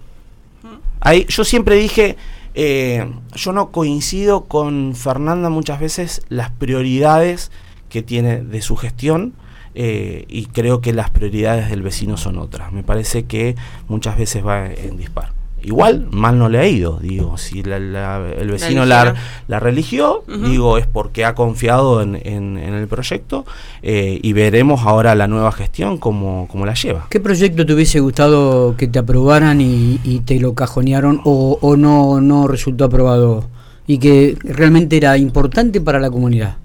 Ahí, 1.00 1.26
yo 1.28 1.44
siempre 1.44 1.76
dije, 1.76 2.16
yo 2.54 3.52
no 3.52 3.70
coincido 3.70 4.44
con 4.44 4.94
Fernanda 4.94 5.48
muchas 5.48 5.80
veces 5.80 6.22
las 6.28 6.50
prioridades 6.50 7.50
que 7.88 8.02
tiene 8.02 8.42
de 8.42 8.60
su 8.60 8.76
gestión. 8.76 9.34
y 9.72 10.46
creo 10.52 10.80
que 10.80 10.92
las 10.92 11.10
prioridades 11.10 11.70
del 11.70 11.80
vecino 11.80 12.18
son 12.18 12.38
otras. 12.38 12.70
Me 12.72 12.82
parece 12.82 13.24
que 13.24 13.56
muchas 13.88 14.18
veces 14.18 14.44
va 14.44 14.66
en 14.66 14.98
dispar. 14.98 15.39
Igual, 15.62 16.08
mal 16.10 16.38
no 16.38 16.48
le 16.48 16.58
ha 16.58 16.66
ido, 16.66 16.98
digo, 17.00 17.36
si 17.36 17.60
el 17.60 18.50
vecino 18.50 18.86
la, 18.86 19.14
la, 19.46 19.60
religió, 19.60 20.24
digo, 20.26 20.78
es 20.78 20.86
porque 20.86 21.24
ha 21.24 21.34
confiado 21.34 22.00
en, 22.02 22.14
el 22.56 22.88
proyecto 22.88 23.44
eh, 23.82 24.18
y 24.22 24.32
veremos 24.32 24.82
ahora 24.84 25.14
la 25.14 25.26
nueva 25.28 25.52
gestión 25.52 25.98
cómo, 25.98 26.48
cómo, 26.48 26.64
la 26.64 26.74
lleva. 26.74 27.06
¿Qué 27.10 27.20
proyecto 27.20 27.66
te 27.66 27.74
hubiese 27.74 28.00
gustado 28.00 28.76
que 28.76 28.88
te 28.88 28.98
aprobaran 28.98 29.60
y, 29.60 29.98
te 30.24 30.38
lo 30.38 30.54
cajonearon 30.54 31.20
o, 31.24 31.58
o, 31.60 31.76
no, 31.76 32.20
no 32.20 32.46
resultó 32.46 32.84
aprobado 32.84 33.44
y 33.86 33.98
que 33.98 34.36
realmente 34.42 34.96
era 34.96 35.16
importante 35.16 35.80
para 35.80 35.98
la 35.98 36.10
comunidad? 36.10 36.56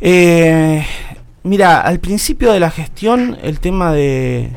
Eh, 0.00 0.84
Mira, 1.46 1.80
al 1.80 2.00
principio 2.00 2.50
de 2.50 2.58
la 2.58 2.72
gestión, 2.72 3.38
el 3.40 3.60
tema 3.60 3.92
de, 3.92 4.50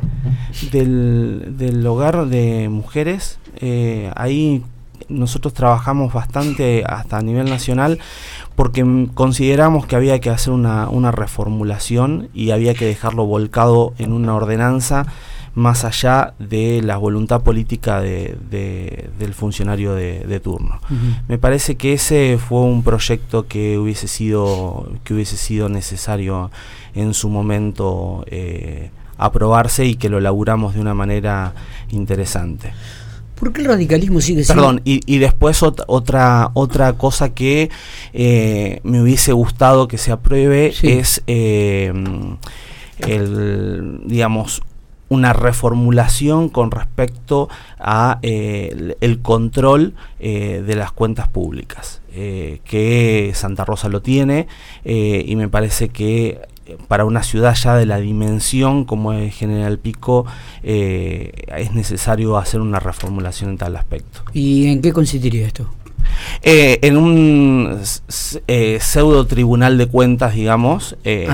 del, 0.72 1.86
hogar 1.86 2.26
de 2.26 2.68
mujeres, 2.68 3.38
eh, 3.58 4.12
ahí 4.16 4.64
nosotros 5.08 5.54
trabajamos 5.54 6.12
bastante 6.12 6.84
hasta 6.88 7.18
a 7.18 7.22
nivel 7.22 7.48
nacional 7.48 8.00
porque 8.56 9.08
consideramos 9.14 9.86
que 9.86 9.98
había 9.98 10.20
que 10.20 10.32
hacer 10.32 10.52
una, 10.52 10.90
una 10.90 11.12
reformulación 11.12 12.30
y 12.34 12.50
había 12.50 12.74
que 12.74 12.86
dejarlo 12.86 13.28
volcado 13.28 13.94
en 14.00 14.12
una 14.12 14.34
ordenanza 14.34 15.06
más 15.60 15.84
allá 15.84 16.34
de 16.40 16.82
la 16.82 16.98
voluntad 16.98 17.42
política 17.42 18.00
de, 18.02 18.38
del 19.20 19.34
funcionario 19.34 19.94
de, 19.94 20.40
turno. 20.40 20.80
Me 21.28 21.38
parece 21.38 21.76
que 21.76 21.94
ese 21.94 22.38
fue 22.38 22.62
un 22.62 22.82
proyecto 22.82 23.46
que 23.46 23.78
hubiese 23.78 24.08
sido, 24.08 24.92
que 25.04 25.14
hubiese 25.14 25.36
sido 25.38 25.68
necesario 25.68 26.50
en 26.96 27.14
su 27.14 27.30
momento 27.30 28.24
eh, 28.28 28.90
aprobarse 29.18 29.86
y 29.86 29.96
que 29.96 30.10
lo 30.10 30.22
laburamos 30.22 30.76
de 30.76 30.82
una 30.82 30.94
manera 30.94 31.54
interesante. 31.92 32.72
¿Por 33.36 33.52
qué 33.54 33.62
el 33.62 33.68
radicalismo 33.68 34.22
sigue 34.22 34.44
siendo? 34.44 34.64
Perdón, 34.64 34.82
y, 34.86 35.18
después 35.18 35.62
otra, 35.62 36.52
otra 36.54 36.94
cosa 36.94 37.34
que 37.34 37.70
eh, 38.14 38.80
me 38.84 39.02
hubiese 39.02 39.34
gustado 39.34 39.88
que 39.88 39.98
se 39.98 40.12
apruebe 40.12 40.74
es 40.84 41.22
eh, 41.28 41.94
el, 43.00 44.02
digamos, 44.06 44.62
una 45.10 45.34
reformulación 45.34 46.50
con 46.50 46.72
respecto 46.72 47.50
a 47.80 48.20
eh, 48.22 48.96
el, 49.02 49.22
control 49.22 49.94
eh, 50.20 50.64
de 50.66 50.76
las 50.76 50.92
cuentas 50.92 51.28
públicas, 51.28 52.02
eh, 52.14 52.62
que 52.64 53.32
Santa 53.34 53.66
Rosa 53.66 53.90
lo 53.90 54.02
tiene 54.02 54.48
y 54.84 55.36
me 55.36 55.50
parece 55.50 55.90
que 55.90 56.40
para 56.88 57.06
una 57.06 57.24
ciudad 57.24 57.56
ya 57.56 57.76
de 57.76 57.88
la 57.88 57.98
dimensión 57.98 58.86
como 58.86 59.14
es 59.14 59.36
General 59.36 59.80
Pico 59.80 60.26
es 60.64 61.74
necesario 61.74 62.38
hacer 62.38 62.62
una 62.62 62.80
reformulación 62.80 63.52
en 63.52 63.58
tal 63.58 63.76
aspecto. 63.76 64.22
¿Y 64.34 64.68
en 64.68 64.82
qué 64.82 64.94
consistiría 64.94 65.48
esto? 65.48 65.68
Eh, 66.42 66.80
en 66.84 66.98
un 66.98 67.82
eh, 68.48 68.78
pseudo 68.82 69.26
tribunal 69.26 69.78
de 69.78 69.88
cuentas, 69.88 70.36
digamos, 70.36 70.96
eh, 71.04 71.28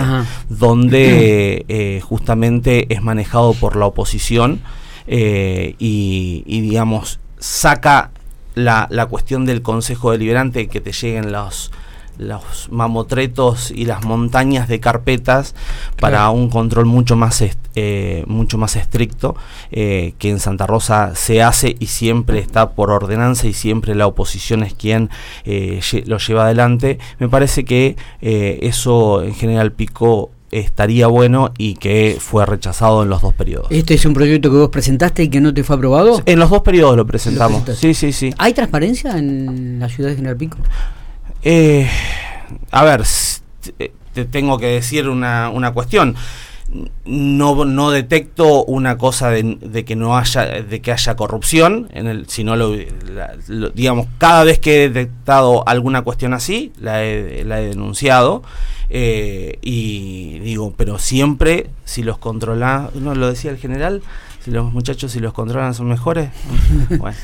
donde 0.49 2.01
justamente 2.03 2.93
es 2.93 3.01
manejado 3.01 3.53
por 3.53 3.75
la 3.75 3.85
oposición 3.85 4.61
y, 5.07 6.61
digamos, 6.61 7.19
saca 7.37 8.11
la, 8.55 8.87
la 8.89 9.05
cuestión 9.05 9.45
del 9.45 9.61
Consejo 9.61 10.11
Deliberante 10.11 10.67
que 10.67 10.81
te 10.81 10.91
lleguen 10.91 11.31
los 11.31 11.71
los 12.17 12.69
mamotretos 12.71 13.71
y 13.71 13.85
las 13.85 14.03
montañas 14.03 14.67
de 14.67 14.79
carpetas 14.79 15.55
para 15.99 16.29
un 16.29 16.49
control 16.49 16.85
mucho 16.85 17.15
más 17.15 17.43
eh, 17.75 18.23
mucho 18.27 18.57
más 18.57 18.75
estricto 18.75 19.35
eh, 19.71 20.13
que 20.17 20.29
en 20.29 20.39
Santa 20.39 20.67
Rosa 20.67 21.15
se 21.15 21.41
hace 21.41 21.75
y 21.79 21.87
siempre 21.87 22.39
está 22.39 22.71
por 22.71 22.91
ordenanza 22.91 23.47
y 23.47 23.53
siempre 23.53 23.95
la 23.95 24.07
oposición 24.07 24.63
es 24.63 24.73
quien 24.73 25.09
eh, 25.45 25.81
lo 26.05 26.17
lleva 26.17 26.45
adelante 26.45 26.99
me 27.19 27.29
parece 27.29 27.65
que 27.65 27.95
eso 28.21 29.23
en 29.23 29.35
general 29.35 29.71
Pico 29.71 30.31
estaría 30.51 31.07
bueno 31.07 31.51
y 31.57 31.75
que 31.75 32.17
fue 32.19 32.45
rechazado 32.45 33.03
en 33.03 33.09
los 33.09 33.21
dos 33.21 33.33
periodos. 33.33 33.67
¿Este 33.71 33.95
es 33.95 34.05
un 34.05 34.13
proyecto 34.13 34.49
que 34.49 34.57
vos 34.57 34.69
presentaste 34.69 35.23
y 35.23 35.29
que 35.29 35.41
no 35.41 35.53
te 35.53 35.63
fue 35.63 35.75
aprobado? 35.75 36.21
En 36.25 36.39
los 36.39 36.49
dos 36.49 36.61
periodos 36.61 36.95
lo 36.95 37.05
presentamos. 37.05 37.63
sí, 37.77 37.93
sí, 37.93 38.13
sí. 38.13 38.33
¿Hay 38.37 38.53
transparencia 38.53 39.17
en 39.17 39.79
la 39.79 39.89
ciudad 39.89 40.09
de 40.09 40.15
General 40.15 40.37
Pico? 40.37 40.57
Eh, 41.47 41.87
a 42.71 42.83
ver, 42.83 43.03
te 44.13 44.25
tengo 44.25 44.57
que 44.57 44.65
decir 44.65 45.07
una, 45.07 45.49
una 45.49 45.73
cuestión. 45.73 46.15
No, 47.05 47.63
no 47.63 47.91
detecto 47.91 48.65
una 48.65 48.97
cosa 48.97 49.29
de, 49.29 49.85
que 49.85 49.95
no 49.95 50.17
haya 50.17 50.45
de 50.45 50.81
que 50.81 50.91
haya 50.91 51.15
corrupción 51.15 51.87
en 51.93 52.07
el 52.07 52.27
sino 52.27 52.55
lo, 52.55 52.75
digamos 53.69 54.07
cada 54.17 54.43
vez 54.43 54.59
que 54.59 54.83
he 54.83 54.89
detectado 54.89 55.65
alguna 55.67 56.01
cuestión 56.01 56.33
así 56.33 56.73
la 56.81 57.03
he, 57.03 57.45
la 57.45 57.61
he 57.61 57.67
denunciado 57.67 58.41
eh, 58.89 59.59
y 59.61 60.39
digo 60.39 60.73
pero 60.75 60.97
siempre 60.97 61.69
si 61.85 62.01
los 62.01 62.17
controla 62.17 62.89
no 62.95 63.13
lo 63.13 63.29
decía 63.29 63.51
el 63.51 63.57
general 63.57 64.01
si 64.45 64.51
los 64.51 64.71
muchachos 64.71 65.11
si 65.11 65.19
los 65.19 65.33
controlan 65.33 65.73
son 65.73 65.87
mejores. 65.87 66.29
bueno. 66.99 67.17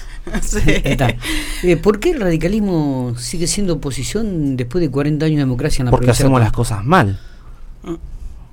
Eh, 1.64 1.78
¿Por 1.78 2.00
qué 2.00 2.12
el 2.12 2.20
radicalismo 2.20 3.14
sigue 3.18 3.46
siendo 3.46 3.74
oposición 3.74 4.58
después 4.58 4.82
de 4.82 4.90
40 4.90 5.26
años 5.26 5.36
de 5.36 5.42
democracia 5.42 5.84
en 5.84 5.86
la 5.86 5.92
Porque 5.92 6.10
hacemos 6.10 6.40
las 6.40 6.52
cosas 6.52 6.84
mal. 6.84 7.20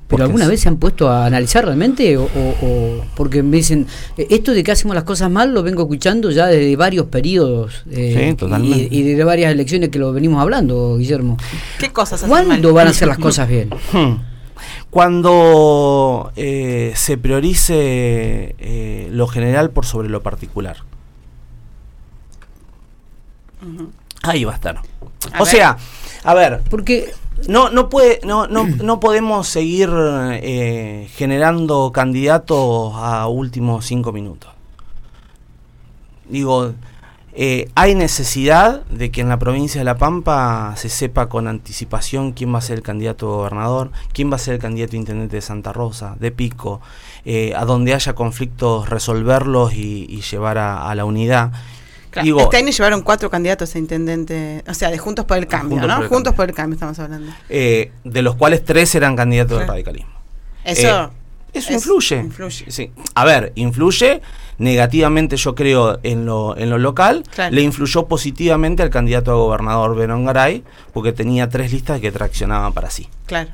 ¿Pero 0.09 0.25
alguna 0.25 0.49
vez 0.49 0.61
se 0.61 0.69
han 0.69 0.79
puesto 0.79 1.11
a 1.11 1.27
analizar 1.27 1.65
realmente? 1.65 2.17
O, 2.17 2.29
porque 3.15 3.43
me 3.43 3.59
dicen, 3.59 3.87
eh, 4.17 4.27
esto 4.31 4.53
de 4.53 4.65
que 4.65 4.73
hacemos 4.73 4.95
las 4.95 5.05
cosas 5.05 5.31
mal 5.31 5.53
lo 5.53 5.63
vengo 5.63 5.83
escuchando 5.83 6.31
ya 6.31 6.47
desde 6.47 6.75
varios 6.77 7.07
periodos 7.07 7.85
eh, 7.91 8.35
y, 8.63 8.99
y, 8.99 9.03
desde 9.03 9.25
varias 9.25 9.53
elecciones 9.53 9.91
que 9.91 9.99
lo 9.99 10.13
venimos 10.13 10.41
hablando, 10.41 10.97
Guillermo. 10.97 11.37
¿Qué 11.79 11.93
cosas 11.93 12.23
¿Cuándo 12.23 12.73
van 12.73 12.87
a 12.87 12.91
hacer 12.91 13.07
las 13.09 13.19
cosas 13.19 13.49
bien? 13.49 13.71
Hmm. 13.93 14.17
Cuando 14.91 16.33
eh, 16.37 16.93
se 16.97 17.19
priorice 17.19 18.55
eh, 18.59 19.09
lo 19.13 19.27
general 19.27 19.71
por 19.71 19.87
sobre 19.87 20.09
lo 20.09 20.23
particular. 20.23 20.79
Ahí 24.23 24.45
va 24.45 24.53
a 24.53 24.55
estar. 24.55 24.81
o 25.39 25.47
sea, 25.47 25.77
a 26.25 26.35
ver, 26.35 26.63
porque 26.71 27.13
no 27.47 27.71
no 27.71 27.89
puede 27.89 28.21
no 28.25 28.47
no, 28.47 28.67
no 28.67 29.01
podemos 29.01 29.49
seguir 29.49 29.91
eh, 29.93 31.09
generando 31.15 31.93
candidatos 31.93 32.93
a 32.97 33.29
últimos 33.29 33.87
cinco 33.87 34.13
minutos. 34.13 34.51
Digo, 36.29 36.75
eh, 37.41 37.71
hay 37.77 37.95
necesidad 37.95 38.85
de 38.87 39.13
que 39.13 39.21
en 39.21 39.29
la 39.29 39.39
provincia 39.39 39.81
de 39.81 39.85
La 39.85 39.97
Pampa 39.97 40.75
se 40.77 40.89
sepa 40.89 41.29
con 41.29 41.47
anticipación 41.47 42.33
quién 42.33 42.53
va 42.53 42.59
a 42.59 42.63
ser 42.63 42.79
el 42.79 42.83
candidato 42.83 43.27
a 43.27 43.37
gobernador, 43.37 43.93
quién 44.13 44.29
va 44.29 44.35
a 44.35 44.41
ser 44.41 44.55
el 44.55 44.61
candidato 44.61 44.97
a 44.97 44.99
intendente 44.99 45.37
de 45.37 45.43
Santa 45.43 45.73
Rosa, 45.73 46.17
de 46.19 46.33
Pico, 46.33 46.81
eh, 47.25 47.53
a 47.55 47.65
donde 47.65 47.95
haya 47.95 48.15
conflictos 48.15 48.89
resolverlos 48.89 49.73
y, 49.75 50.21
llevar 50.23 50.59
a, 50.59 50.93
la 50.97 51.05
unidad. 51.05 51.53
Este 52.15 52.57
año 52.57 52.71
llevaron 52.71 53.03
cuatro 53.03 53.31
candidatos 53.31 53.75
a 53.75 53.79
intendente, 53.79 54.65
o 54.67 54.75
sea, 54.75 54.91
de 54.91 54.99
Juntos 54.99 55.25
por 55.25 55.39
el 55.39 55.47
Cambio, 55.47 55.87
¿no? 55.87 56.09
Juntos 56.09 56.35
por 56.35 56.49
el 56.49 56.55
Cambio 56.55 56.75
estamos 56.75 56.99
hablando. 56.99 57.33
Eh, 57.49 57.93
de 58.05 58.23
los 58.23 58.35
cuales 58.37 58.65
tres 58.65 58.95
eran 58.95 59.17
candidatos 59.17 59.59
del 59.59 59.69
radicalismo. 59.69 60.13
Eso, 60.65 61.11
eso 61.53 61.73
influye. 61.73 62.17
influye. 62.17 62.71
Sí. 62.71 62.91
A 63.15 63.25
ver, 63.25 63.53
influye 63.55 64.21
negativamente 64.59 65.37
yo 65.37 65.55
creo 65.55 65.99
en 66.03 66.27
lo, 66.27 66.57
en 66.57 66.69
lo 66.71 66.79
local, 66.79 67.25
le 67.51 67.63
influyó 67.63 68.07
positivamente 68.07 68.83
al 68.83 68.91
candidato 68.91 69.31
a 69.31 69.35
gobernador 69.35 69.97
Verón 69.97 70.25
Garay, 70.25 70.65
porque 70.93 71.13
tenía 71.13 71.49
tres 71.49 71.73
listas 71.73 72.01
que 72.01 72.13
traccionaban 72.13 72.73
para 72.73 72.91
sí. 72.91 73.09
Claro, 73.27 73.51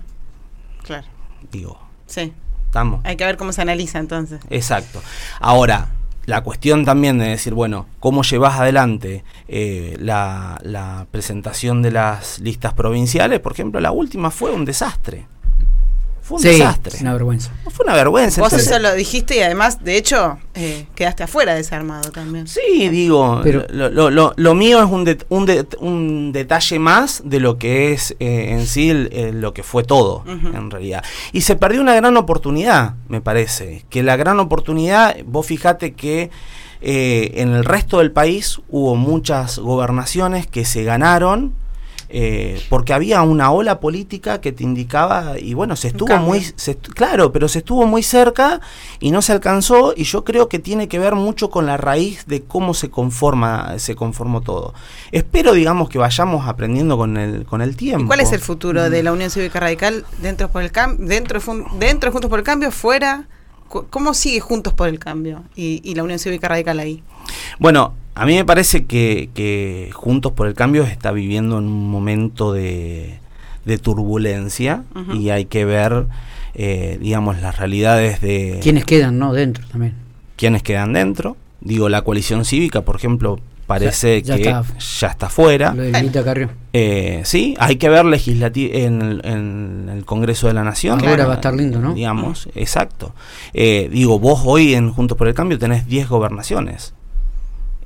claro. 0.83 1.07
Digo. 1.53 1.79
Sí. 2.07 2.33
Estamos. 2.67 3.01
Hay 3.05 3.17
que 3.17 3.25
ver 3.25 3.37
cómo 3.37 3.53
se 3.53 3.63
analiza 3.63 3.99
entonces. 3.99 4.41
Exacto. 4.51 5.01
Ahora, 5.39 5.89
la 6.27 6.43
cuestión 6.43 6.85
también 6.85 7.19
de 7.19 7.29
decir, 7.29 7.55
bueno, 7.55 7.87
cómo 8.01 8.23
llevas 8.23 8.59
adelante 8.59 9.25
eh, 9.49 9.97
la, 10.01 10.59
la 10.63 11.07
presentación 11.11 11.83
de 11.83 11.91
las 11.91 12.39
listas 12.39 12.73
provinciales, 12.75 13.41
por 13.41 13.53
ejemplo, 13.53 13.81
la 13.81 13.93
última 13.93 14.31
fue 14.31 14.51
un 14.51 14.65
desastre. 14.65 15.27
Fue 16.25 16.39
un 16.39 16.43
desastre. 16.43 16.97
Una 17.03 17.13
vergüenza. 17.13 17.51
Fue 17.71 17.85
una 17.85 17.95
vergüenza. 17.95 18.41
Vos 18.41 18.55
eso 18.55 18.79
lo 18.79 18.95
dijiste 18.95 19.37
y 19.37 19.41
además, 19.41 19.85
de 19.85 19.99
hecho, 19.99 20.39
eh, 20.55 20.87
quedaste 20.95 21.23
afuera 21.23 21.55
desarmado 21.55 22.11
también. 22.13 22.47
Sí, 22.47 22.89
digo, 22.89 23.41
Pero, 23.43 23.67
lo, 23.69 23.91
lo, 24.11 24.33
lo, 24.35 24.55
mío 24.55 24.83
es 24.83 24.91
un, 24.91 25.07
un, 25.29 25.67
un, 25.81 26.33
detalle 26.33 26.79
más 26.79 27.21
de 27.27 27.41
lo 27.41 27.59
que 27.59 27.93
es 27.93 28.17
eh, 28.21 28.53
en 28.53 28.67
sí 28.67 28.91
lo 28.95 29.53
que 29.53 29.63
fue 29.63 29.85
todo, 29.85 30.25
en 30.27 30.71
realidad. 30.71 31.05
Y 31.33 31.43
se 31.43 31.57
perdió 31.57 31.83
una 31.83 31.95
gran 31.95 32.17
oportunidad, 32.17 32.95
me 33.09 33.21
parece. 33.21 33.85
Que 33.91 34.03
la 34.03 34.17
gran 34.17 34.41
oportunidad, 34.41 35.17
vos 35.27 35.45
fijate 35.45 35.93
que 35.93 36.31
eh, 36.81 37.33
en 37.35 37.53
el 37.53 37.67
resto 37.67 37.99
del 37.99 38.13
país 38.13 38.63
hubo 38.71 38.97
muchas 38.97 39.59
gobernaciones 39.59 40.47
que 40.47 40.65
se 40.65 40.85
ganaron 40.85 41.53
eh, 42.17 42.63
porque 42.69 42.93
había 42.93 43.23
una 43.23 43.51
ola 43.51 43.81
política 43.81 44.41
que 44.41 44.53
te 44.53 44.63
indicaba, 44.63 45.37
y 45.37 45.55
bueno, 45.55 45.75
se 45.75 45.89
estuvo 45.89 46.17
muy, 46.19 46.47
claro, 46.95 47.33
pero 47.33 47.49
se 47.49 47.59
estuvo 47.59 47.89
muy 47.89 48.05
cerca 48.05 48.61
y 49.01 49.11
no 49.11 49.21
se 49.21 49.33
alcanzó, 49.33 49.95
y 49.97 50.05
yo 50.05 50.23
creo 50.23 50.49
que 50.49 50.61
tiene 50.61 50.87
que 50.87 51.01
ver 51.01 51.17
mucho 51.17 51.51
con 51.51 51.67
la 51.67 51.77
raíz 51.77 52.25
de 52.27 52.45
cómo 52.45 52.73
se 52.73 52.89
conforma, 52.89 53.81
se 53.81 53.97
conformó 53.97 54.43
todo. 54.43 54.75
Espero, 55.11 55.55
digamos, 55.55 55.89
que 55.89 55.99
vayamos 55.99 56.47
aprendiendo 56.47 56.97
con 56.97 57.17
el, 57.17 57.47
con 57.47 57.61
el 57.63 57.75
tiempo. 57.75 58.07
cuál 58.07 58.21
es 58.21 58.31
el 58.31 58.39
futuro 58.39 58.89
de 58.89 59.03
la 59.03 59.13
Unión 59.13 59.29
Cívica 59.31 59.59
Radical 59.59 60.05
dentro 60.23 60.49
por 60.53 60.63
el 60.63 60.71
dentro, 60.99 61.41
dentro 61.81 62.13
Juntos 62.13 62.31
por 62.31 62.39
el 62.39 62.45
Cambio, 62.45 62.71
fuera? 62.71 63.27
¿Cómo 63.67 64.15
sigue 64.15 64.39
Juntos 64.39 64.73
por 64.73 64.87
el 64.87 65.01
Cambio 65.01 65.43
y, 65.57 65.81
y 65.83 65.97
la 65.97 66.05
Unión 66.05 66.21
Cívica 66.21 66.47
Radical 66.47 66.79
ahí? 66.79 67.03
Bueno, 67.59 67.93
a 68.15 68.27
mí 68.27 68.35
me 68.35 68.45
parece 68.45 68.85
que, 68.85 69.91
Juntos 69.93 70.33
por 70.33 70.47
el 70.47 70.55
Cambio 70.55 70.85
está 70.85 71.11
viviendo 71.11 71.59
en 71.59 71.65
un 71.65 71.91
momento 71.91 72.53
de, 72.53 73.19
turbulencia 73.83 74.85
y 75.15 75.31
hay 75.31 75.47
que 75.47 75.65
ver, 75.65 76.07
eh, 76.55 76.99
digamos, 77.01 77.41
las 77.41 77.59
realidades 77.59 78.21
de... 78.21 78.61
Quienes 78.63 78.85
quedan, 78.85 79.19
¿no? 79.19 79.33
Dentro 79.33 79.67
también. 79.67 79.95
Quienes 80.37 80.63
quedan 80.63 80.93
dentro. 80.93 81.37
Digo, 81.61 81.89
la 81.89 82.03
coalición 82.03 82.45
cívica, 82.45 82.83
por 82.83 82.95
ejemplo, 82.95 83.41
parece 83.67 84.23
que 84.23 84.43
ya 84.43 85.09
está 85.09 85.29
fuera. 85.29 85.75
Lo 85.75 85.83
de 85.83 86.49
eh, 86.73 87.23
sí, 87.25 87.57
hay 87.59 87.77
que 87.77 87.89
ver 87.89 88.05
en, 88.05 89.21
en, 89.25 89.89
el 89.89 90.05
Congreso 90.05 90.47
de 90.47 90.55
la 90.55 90.63
Nación. 90.63 91.05
Ahora 91.05 91.27
va 91.27 91.33
a 91.33 91.37
estar 91.37 91.55
lindo, 91.55 91.81
¿no? 91.81 91.95
Digamos, 91.95 92.49
exacto. 92.55 93.13
Eh, 93.55 93.89
digo, 93.91 94.21
vos 94.21 94.43
hoy 94.45 94.75
en 94.75 94.93
Juntos 94.93 95.19
por 95.19 95.27
el 95.27 95.35
Cambio 95.35 95.59
tenés 95.59 95.87
10 95.87 96.09
gobernaciones 96.09 96.95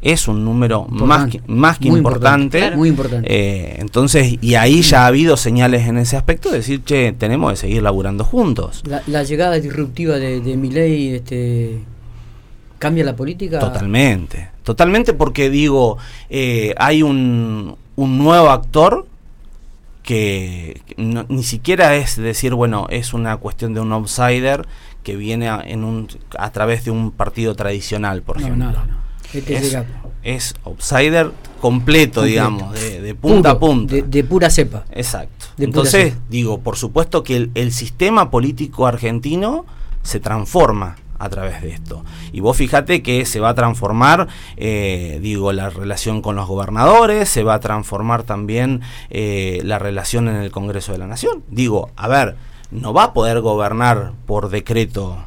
es 0.00 0.28
un 0.28 0.44
número 0.44 0.86
más 0.86 1.28
que, 1.28 1.42
más 1.46 1.78
que 1.78 1.88
importante. 1.88 2.70
Muy 2.76 2.88
importante. 2.88 3.26
Eh, 3.28 3.76
entonces, 3.78 4.38
y 4.40 4.54
ahí 4.54 4.82
ya 4.82 5.04
ha 5.04 5.06
habido 5.06 5.36
señales 5.36 5.88
en 5.88 5.98
ese 5.98 6.16
aspecto 6.16 6.50
de 6.50 6.58
decir, 6.58 6.84
che, 6.84 7.12
tenemos 7.12 7.50
que 7.52 7.56
seguir 7.56 7.82
laburando 7.82 8.24
juntos. 8.24 8.82
La, 9.06 9.22
llegada 9.22 9.58
disruptiva 9.58 10.16
de, 10.16 10.40
de 10.40 10.56
ley 10.56 11.14
este, 11.14 11.80
cambia 12.78 13.04
la 13.04 13.16
política. 13.16 13.58
Totalmente, 13.58 14.50
totalmente 14.62 15.14
porque 15.14 15.50
digo, 15.50 15.98
eh, 16.30 16.74
hay 16.78 17.02
un, 17.02 17.76
un 17.96 18.18
nuevo 18.18 18.50
actor 18.50 19.06
que 20.02 20.80
ni 20.96 21.42
siquiera 21.42 21.96
es 21.96 22.16
decir, 22.16 22.54
bueno, 22.54 22.86
es 22.88 23.12
una 23.12 23.36
cuestión 23.36 23.74
de 23.74 23.80
un 23.80 23.92
outsider 23.92 24.66
que 25.02 25.16
viene 25.16 25.48
a, 25.48 25.60
en 25.60 25.84
un, 25.84 26.08
a 26.38 26.50
través 26.50 26.84
de 26.84 26.90
un 26.90 27.10
partido 27.10 27.54
tradicional, 27.54 28.22
por 28.22 28.38
ejemplo. 28.38 28.72
Este 29.32 29.84
es, 30.22 30.54
outsider 30.64 31.30
completo, 31.60 32.22
digamos, 32.22 32.72
de, 32.72 33.14
punta 33.14 33.50
a 33.50 33.58
punta. 33.58 33.94
De, 33.94 34.24
pura 34.24 34.50
cepa. 34.50 34.84
Exacto. 34.92 35.46
Entonces, 35.58 36.14
digo, 36.28 36.60
por 36.60 36.76
supuesto 36.76 37.22
que 37.22 37.50
el, 37.54 37.72
sistema 37.72 38.30
político 38.30 38.86
argentino 38.86 39.66
se 40.02 40.20
transforma 40.20 40.96
a 41.18 41.28
través 41.28 41.62
de 41.62 41.70
esto. 41.70 42.04
Y 42.32 42.40
vos 42.40 42.56
fíjate 42.56 43.02
que 43.02 43.26
se 43.26 43.40
va 43.40 43.50
a 43.50 43.54
transformar, 43.54 44.28
eh, 44.56 45.18
digo, 45.20 45.52
la 45.52 45.68
relación 45.68 46.22
con 46.22 46.36
los 46.36 46.46
gobernadores, 46.46 47.28
se 47.28 47.42
va 47.42 47.54
a 47.54 47.60
transformar 47.60 48.22
también 48.22 48.82
eh, 49.10 49.60
la 49.64 49.78
relación 49.78 50.28
en 50.28 50.36
el 50.36 50.50
Congreso 50.50 50.92
de 50.92 50.98
la 50.98 51.06
Nación. 51.06 51.42
Digo, 51.48 51.90
a 51.96 52.06
ver, 52.06 52.36
no 52.70 52.92
va 52.92 53.04
a 53.04 53.12
poder 53.12 53.40
gobernar 53.40 54.12
por 54.26 54.48
decreto 54.48 55.18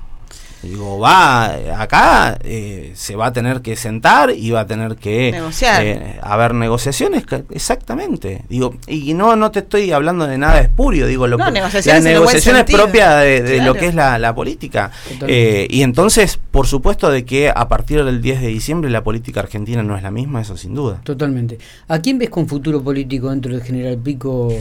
Digo, 0.63 0.99
va, 0.99 1.45
acá 1.81 2.37
eh, 2.43 2.91
se 2.93 3.15
va 3.15 3.27
a 3.27 3.33
tener 3.33 3.61
que 3.61 3.75
sentar 3.75 4.31
y 4.31 4.51
va 4.51 4.61
a 4.61 4.67
tener 4.67 4.95
que 4.95 5.31
negociar. 5.31 5.83
Eh, 5.83 6.19
haber 6.21 6.53
negociaciones, 6.53 7.23
exactamente. 7.49 8.43
Digo, 8.47 8.75
y 8.85 9.15
no 9.15 9.35
no 9.35 9.49
te 9.49 9.59
estoy 9.59 9.91
hablando 9.91 10.27
de 10.27 10.37
nada 10.37 10.61
espurio, 10.61 11.07
digo, 11.07 11.25
lo 11.25 11.37
no, 11.37 11.45
que, 11.45 11.51
negociaciones 11.51 12.03
la 12.03 12.11
negociación 12.11 12.57
es 12.57 12.65
propia 12.65 13.17
de, 13.17 13.61
lo 13.61 13.73
que 13.73 13.87
es 13.87 13.95
la, 13.95 14.35
política. 14.35 14.91
Eh, 15.27 15.67
y 15.69 15.81
entonces, 15.81 16.39
por 16.51 16.67
supuesto, 16.67 17.09
de 17.09 17.25
que 17.25 17.49
a 17.49 17.67
partir 17.67 18.03
del 18.03 18.21
10 18.21 18.41
de 18.41 18.47
diciembre 18.47 18.91
la 18.91 19.03
política 19.03 19.39
argentina 19.39 19.81
no 19.81 19.97
es 19.97 20.03
la 20.03 20.11
misma, 20.11 20.41
eso 20.41 20.57
sin 20.57 20.75
duda. 20.75 21.01
Totalmente. 21.03 21.57
¿A 21.87 21.99
quién 21.99 22.19
ves 22.19 22.29
con 22.29 22.47
futuro 22.47 22.83
político 22.83 23.31
dentro 23.31 23.51
del 23.51 23.63
General 23.63 23.97
Pico 23.97 24.53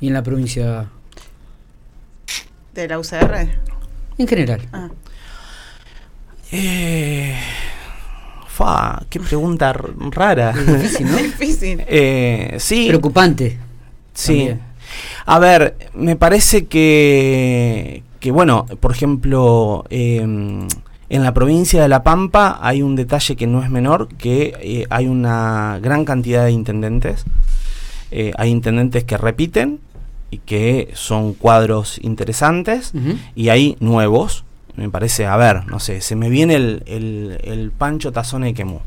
y 0.00 0.08
en 0.08 0.12
la 0.12 0.22
provincia? 0.22 0.90
¿De 2.74 2.88
la 2.88 2.98
UCR? 2.98 3.48
En 4.18 4.28
general. 4.28 4.60
Ah. 4.72 4.90
Eh, 6.56 7.34
fa, 8.46 9.02
qué 9.10 9.18
pregunta 9.18 9.72
rara. 9.72 10.52
difícil, 10.52 11.10
¿no? 11.10 11.16
difícil. 11.22 11.82
Eh, 11.86 12.56
sí. 12.58 12.86
Preocupante. 12.86 13.58
Sí. 14.12 14.50
A 15.26 15.38
ver, 15.40 15.76
me 15.94 16.14
parece 16.14 16.66
que, 16.66 18.04
que 18.20 18.30
bueno, 18.30 18.66
por 18.78 18.92
ejemplo, 18.92 19.84
em, 19.90 20.68
en 21.08 21.22
la 21.24 21.34
provincia 21.34 21.82
de 21.82 21.88
La 21.88 22.04
Pampa 22.04 22.60
hay 22.62 22.82
un 22.82 22.94
detalle 22.94 23.34
que 23.34 23.48
no 23.48 23.64
es 23.64 23.70
menor, 23.70 24.06
que 24.16 24.54
eh, 24.60 24.86
hay 24.90 25.08
una 25.08 25.80
gran 25.82 26.04
cantidad 26.04 26.44
de 26.44 26.52
intendentes. 26.52 27.24
Eh, 28.12 28.32
hay 28.38 28.50
intendentes 28.50 29.02
que 29.02 29.16
repiten 29.16 29.80
y 30.30 30.38
que 30.38 30.90
son 30.94 31.34
cuadros 31.34 31.98
interesantes 32.02 32.92
y 33.34 33.48
hay 33.48 33.76
nuevos 33.80 34.44
me 34.76 34.88
parece, 34.90 35.26
a 35.26 35.36
ver, 35.36 35.66
no 35.66 35.78
sé, 35.78 36.00
se 36.00 36.16
me 36.16 36.28
viene 36.28 36.56
el, 36.56 36.82
el, 36.86 37.72
Pancho 37.76 38.12
Tazone 38.12 38.54
Quemú. 38.54 38.80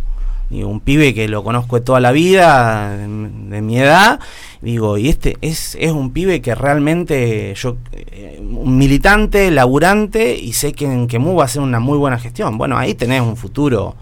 Digo, 0.50 0.70
un 0.70 0.80
pibe 0.80 1.14
que 1.14 1.28
lo 1.28 1.44
conozco 1.44 1.78
de 1.78 1.86
toda 1.86 2.00
la 2.00 2.14
vida, 2.14 2.96
de, 2.98 3.62
mi 3.62 3.80
edad, 3.80 4.20
digo, 4.62 4.98
y 4.98 5.10
este 5.10 5.38
es, 5.42 5.76
es 5.80 5.92
un 5.92 6.12
pibe 6.12 6.42
que 6.42 6.56
realmente 6.56 7.54
yo, 7.56 7.76
eh, 7.92 8.40
un 8.42 8.78
militante, 8.78 9.52
laburante, 9.52 10.38
y 10.38 10.54
sé 10.54 10.72
que 10.72 10.86
en 10.86 11.08
Quemú 11.08 11.36
va 11.36 11.46
a 11.46 11.50
ser 11.50 11.62
una 11.62 11.82
muy 11.82 11.98
buena 11.98 12.18
gestión. 12.18 12.58
Bueno, 12.58 12.78
ahí 12.78 12.94
tenés 12.94 13.22
un 13.22 13.36
futuro 13.36 13.96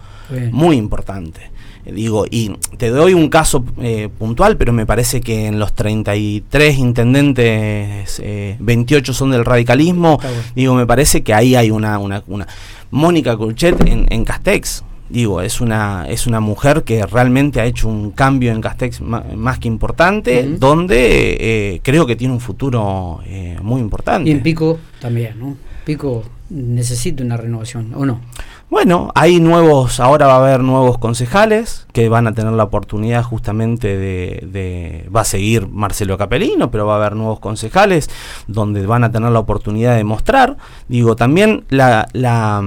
muy 0.52 0.76
importante. 0.76 1.55
Digo, 1.92 2.26
y 2.28 2.50
te 2.78 2.90
doy 2.90 3.14
un 3.14 3.28
caso 3.28 3.64
eh, 3.80 4.08
puntual, 4.18 4.56
pero 4.56 4.72
me 4.72 4.86
parece 4.86 5.20
que 5.20 5.46
en 5.46 5.60
los 5.60 5.72
33 5.72 6.78
intendentes, 6.78 8.20
28 8.58 9.12
eh, 9.12 9.14
son 9.14 9.30
del 9.30 9.44
radicalismo. 9.44 10.18
Digo, 10.54 10.74
me 10.74 10.86
parece 10.86 11.22
que 11.22 11.32
ahí 11.32 11.54
hay 11.54 11.70
una. 11.70 11.98
una, 11.98 12.22
una. 12.26 12.46
Mónica 12.90 13.36
Curchet 13.36 13.80
en, 13.86 14.24
Castex. 14.24 14.84
Digo, 15.08 15.40
es 15.40 15.60
una, 15.60 16.06
es 16.08 16.26
una 16.26 16.40
mujer 16.40 16.82
que 16.82 17.06
realmente 17.06 17.60
ha 17.60 17.64
hecho 17.64 17.86
un 17.88 18.10
cambio 18.10 18.50
en 18.50 18.60
Castex 18.60 19.00
más, 19.00 19.58
que 19.60 19.68
importante, 19.68 20.56
donde 20.58 21.36
eh, 21.38 21.80
creo 21.84 22.06
que 22.06 22.16
tiene 22.16 22.34
un 22.34 22.40
futuro 22.40 23.20
muy 23.62 23.80
importante. 23.80 24.28
Y 24.28 24.32
en 24.32 24.42
Pico 24.42 24.78
también, 25.00 25.38
¿no? 25.38 25.56
Pico 25.84 26.24
necesita 26.50 27.22
una 27.22 27.36
renovación, 27.36 27.92
¿o 27.94 28.04
no? 28.04 28.20
Bueno, 28.68 29.12
hay 29.14 29.38
nuevos, 29.38 30.00
ahora 30.00 30.26
va 30.26 30.34
a 30.34 30.38
haber 30.38 30.60
nuevos 30.60 30.98
concejales 30.98 31.86
que 31.92 32.08
van 32.08 32.26
a 32.26 32.34
tener 32.34 32.52
la 32.52 32.64
oportunidad 32.64 33.22
justamente 33.22 33.96
de, 33.96 35.08
va 35.14 35.20
a 35.20 35.24
seguir 35.24 35.68
Marcelo 35.68 36.18
Capelino, 36.18 36.70
pero 36.72 36.84
va 36.84 36.94
a 36.94 36.96
haber 36.96 37.14
nuevos 37.14 37.38
concejales 37.38 38.10
donde 38.48 38.84
van 38.84 39.04
a 39.04 39.12
tener 39.12 39.30
la 39.30 39.38
oportunidad 39.38 39.96
de 39.96 40.02
mostrar. 40.02 40.56
Digo, 40.88 41.14
también 41.14 41.64
la, 41.68 42.08
la, 42.12 42.60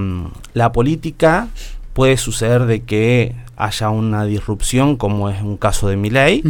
la 0.54 0.72
política 0.72 1.48
puede 1.92 2.16
suceder 2.16 2.64
de 2.64 2.80
que 2.80 3.36
haya 3.56 3.90
una 3.90 4.24
disrupción, 4.24 4.96
como 4.96 5.28
es 5.28 5.42
un 5.42 5.58
caso 5.58 5.88
de 5.88 5.96
mi 5.98 6.08
ley. 6.08 6.42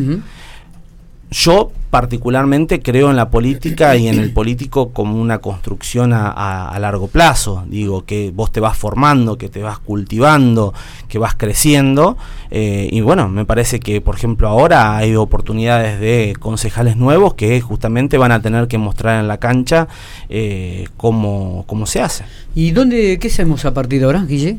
Yo 1.30 1.70
particularmente 1.90 2.80
creo 2.80 3.10
en 3.10 3.16
la 3.16 3.30
política 3.30 3.96
y 3.96 4.08
en 4.08 4.18
el 4.18 4.32
político 4.32 4.90
como 4.90 5.20
una 5.20 5.38
construcción 5.38 6.12
a, 6.12 6.76
largo 6.80 7.08
plazo. 7.08 7.64
Digo, 7.68 8.04
que 8.04 8.32
vos 8.34 8.50
te 8.50 8.60
vas 8.60 8.76
formando, 8.76 9.36
que 9.36 9.48
te 9.48 9.62
vas 9.62 9.78
cultivando, 9.78 10.72
que 11.08 11.18
vas 11.18 11.34
creciendo. 11.34 12.16
Eh, 12.50 12.88
y 12.90 13.00
bueno, 13.00 13.28
me 13.28 13.44
parece 13.44 13.80
que, 13.80 14.00
por 14.00 14.16
ejemplo, 14.16 14.48
ahora 14.48 14.96
hay 14.96 15.14
oportunidades 15.14 16.00
de 16.00 16.34
concejales 16.38 16.96
nuevos 16.96 17.34
que 17.34 17.60
justamente 17.60 18.18
van 18.18 18.32
a 18.32 18.40
tener 18.40 18.66
que 18.66 18.78
mostrar 18.78 19.20
en 19.20 19.28
la 19.28 19.38
cancha 19.38 19.88
eh, 20.28 20.88
cómo, 20.96 21.64
cómo 21.66 21.86
se 21.86 22.00
hace. 22.00 22.24
¿Y 22.54 22.70
dónde, 22.72 23.18
qué 23.20 23.28
hacemos 23.28 23.64
a 23.64 23.74
partir 23.74 24.00
de 24.00 24.06
ahora, 24.06 24.24
Guille? 24.24 24.58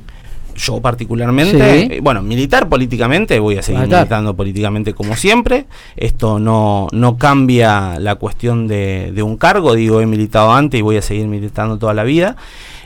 Yo 0.56 0.82
particularmente, 0.82 1.98
eh, 1.98 2.00
bueno, 2.02 2.22
militar 2.22 2.70
políticamente, 2.70 3.40
voy 3.40 3.58
a 3.58 3.62
seguir 3.62 3.88
militando 3.88 4.36
políticamente 4.36 4.94
como 4.94 5.16
siempre. 5.16 5.66
Esto 5.96 6.40
no, 6.40 6.88
no 6.92 7.18
cambia 7.18 8.00
la 8.00 8.16
cuestión 8.16 8.68
de, 8.68 9.12
de, 9.14 9.24
un 9.24 9.38
cargo, 9.38 9.74
digo, 9.74 10.02
he 10.02 10.06
militado 10.06 10.54
antes 10.54 10.80
y 10.80 10.82
voy 10.82 10.98
a 10.98 11.02
seguir 11.02 11.28
militando 11.28 11.78
toda 11.78 11.94
la 11.94 12.04
vida. 12.04 12.36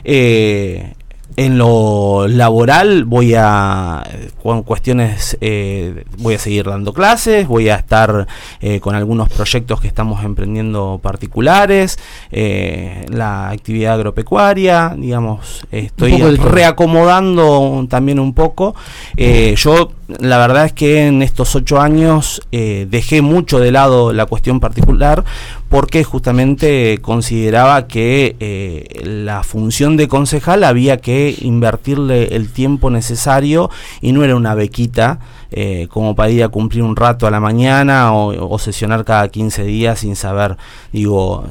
Eh, 0.04 0.94
en 1.36 1.58
lo 1.58 2.26
laboral 2.28 3.04
voy 3.04 3.34
a, 3.36 4.02
con 4.42 4.62
cuestiones, 4.62 5.36
eh, 5.42 6.04
voy 6.18 6.34
a 6.34 6.38
seguir 6.38 6.64
dando 6.64 6.94
clases, 6.94 7.46
voy 7.46 7.68
a 7.68 7.76
estar 7.76 8.26
eh, 8.60 8.80
con 8.80 8.94
algunos 8.94 9.28
proyectos 9.28 9.80
que 9.80 9.86
estamos 9.86 10.24
emprendiendo 10.24 10.98
particulares, 11.02 11.98
eh, 12.32 13.04
la 13.10 13.50
actividad 13.50 13.94
agropecuaria, 13.94 14.94
digamos, 14.96 15.66
estoy 15.70 16.16
reacomodando 16.36 17.86
también 17.88 18.18
un 18.18 18.32
poco. 18.32 18.74
yo 19.16 19.92
la 20.08 20.38
verdad 20.38 20.66
es 20.66 20.72
que 20.72 21.06
en 21.06 21.20
estos 21.20 21.56
ocho 21.56 21.80
años 21.80 22.40
eh, 22.52 22.86
dejé 22.88 23.22
mucho 23.22 23.58
de 23.58 23.72
lado 23.72 24.12
la 24.12 24.26
cuestión 24.26 24.60
particular 24.60 25.24
porque 25.68 26.04
justamente 26.04 26.98
consideraba 27.02 27.88
que 27.88 28.36
eh, 28.38 29.02
la 29.04 29.42
función 29.42 29.96
de 29.96 30.06
concejal 30.06 30.62
había 30.62 30.98
que 30.98 31.36
invertirle 31.40 32.36
el 32.36 32.52
tiempo 32.52 32.88
necesario 32.90 33.68
y 34.00 34.12
no 34.12 34.22
era 34.22 34.36
una 34.36 34.54
bequita 34.54 35.18
eh, 35.50 35.88
como 35.90 36.14
para 36.14 36.30
ir 36.30 36.44
a 36.44 36.48
cumplir 36.48 36.84
un 36.84 36.94
rato 36.94 37.26
a 37.26 37.30
la 37.32 37.40
mañana 37.40 38.12
o, 38.12 38.58
sesionar 38.58 39.04
cada 39.04 39.28
15 39.28 39.64
días 39.64 40.00
sin 40.00 40.16
saber, 40.16 40.56
digo... 40.92 41.44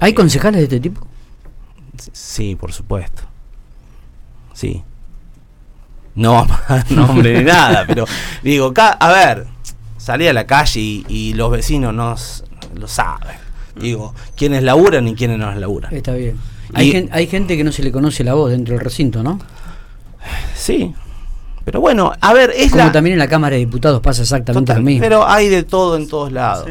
¿Hay 0.00 0.14
concejales 0.14 0.58
de 0.58 0.64
este 0.64 0.80
tipo? 0.80 1.06
Sí, 2.12 2.56
por 2.56 2.72
supuesto. 2.72 3.22
Sí. 4.52 4.82
No 6.14 6.46
nombre 6.90 7.38
ni 7.38 7.44
nada, 7.44 7.84
pero 7.86 8.04
digo, 8.42 8.72
a 8.76 9.08
ver, 9.08 9.46
salí 9.96 10.26
a 10.26 10.32
la 10.32 10.46
calle 10.46 10.80
y, 11.08 11.34
los 11.34 11.50
vecinos 11.50 11.94
no 11.94 12.14
lo 12.74 12.88
saben. 12.88 13.36
Digo, 13.76 14.14
quiénes 14.36 14.62
laburan 14.62 15.06
y 15.08 15.14
quiénes 15.14 15.38
no 15.38 15.54
laburan. 15.54 15.94
Está 15.94 16.12
bien. 16.12 16.36
Hay, 16.74 17.08
hay 17.10 17.26
gente 17.26 17.56
que 17.56 17.64
no 17.64 17.72
se 17.72 17.82
le 17.82 17.92
conoce 17.92 18.24
la 18.24 18.34
voz 18.34 18.50
dentro 18.50 18.74
del 18.74 18.84
recinto, 18.84 19.22
¿no? 19.22 19.38
Sí, 20.54 20.94
pero 21.64 21.80
bueno, 21.80 22.12
a 22.20 22.32
ver, 22.32 22.52
es 22.56 22.72
Como 22.72 22.90
también 22.90 23.14
en 23.14 23.18
la 23.18 23.28
Cámara 23.28 23.54
de 23.54 23.60
Diputados 23.60 24.00
pasa 24.00 24.22
exactamente 24.22 24.74
lo 24.74 24.82
mismo. 24.82 25.00
Pero 25.00 25.26
hay 25.26 25.48
de 25.48 25.62
todo 25.62 25.96
en 25.96 26.08
todos 26.08 26.32
lados. 26.32 26.68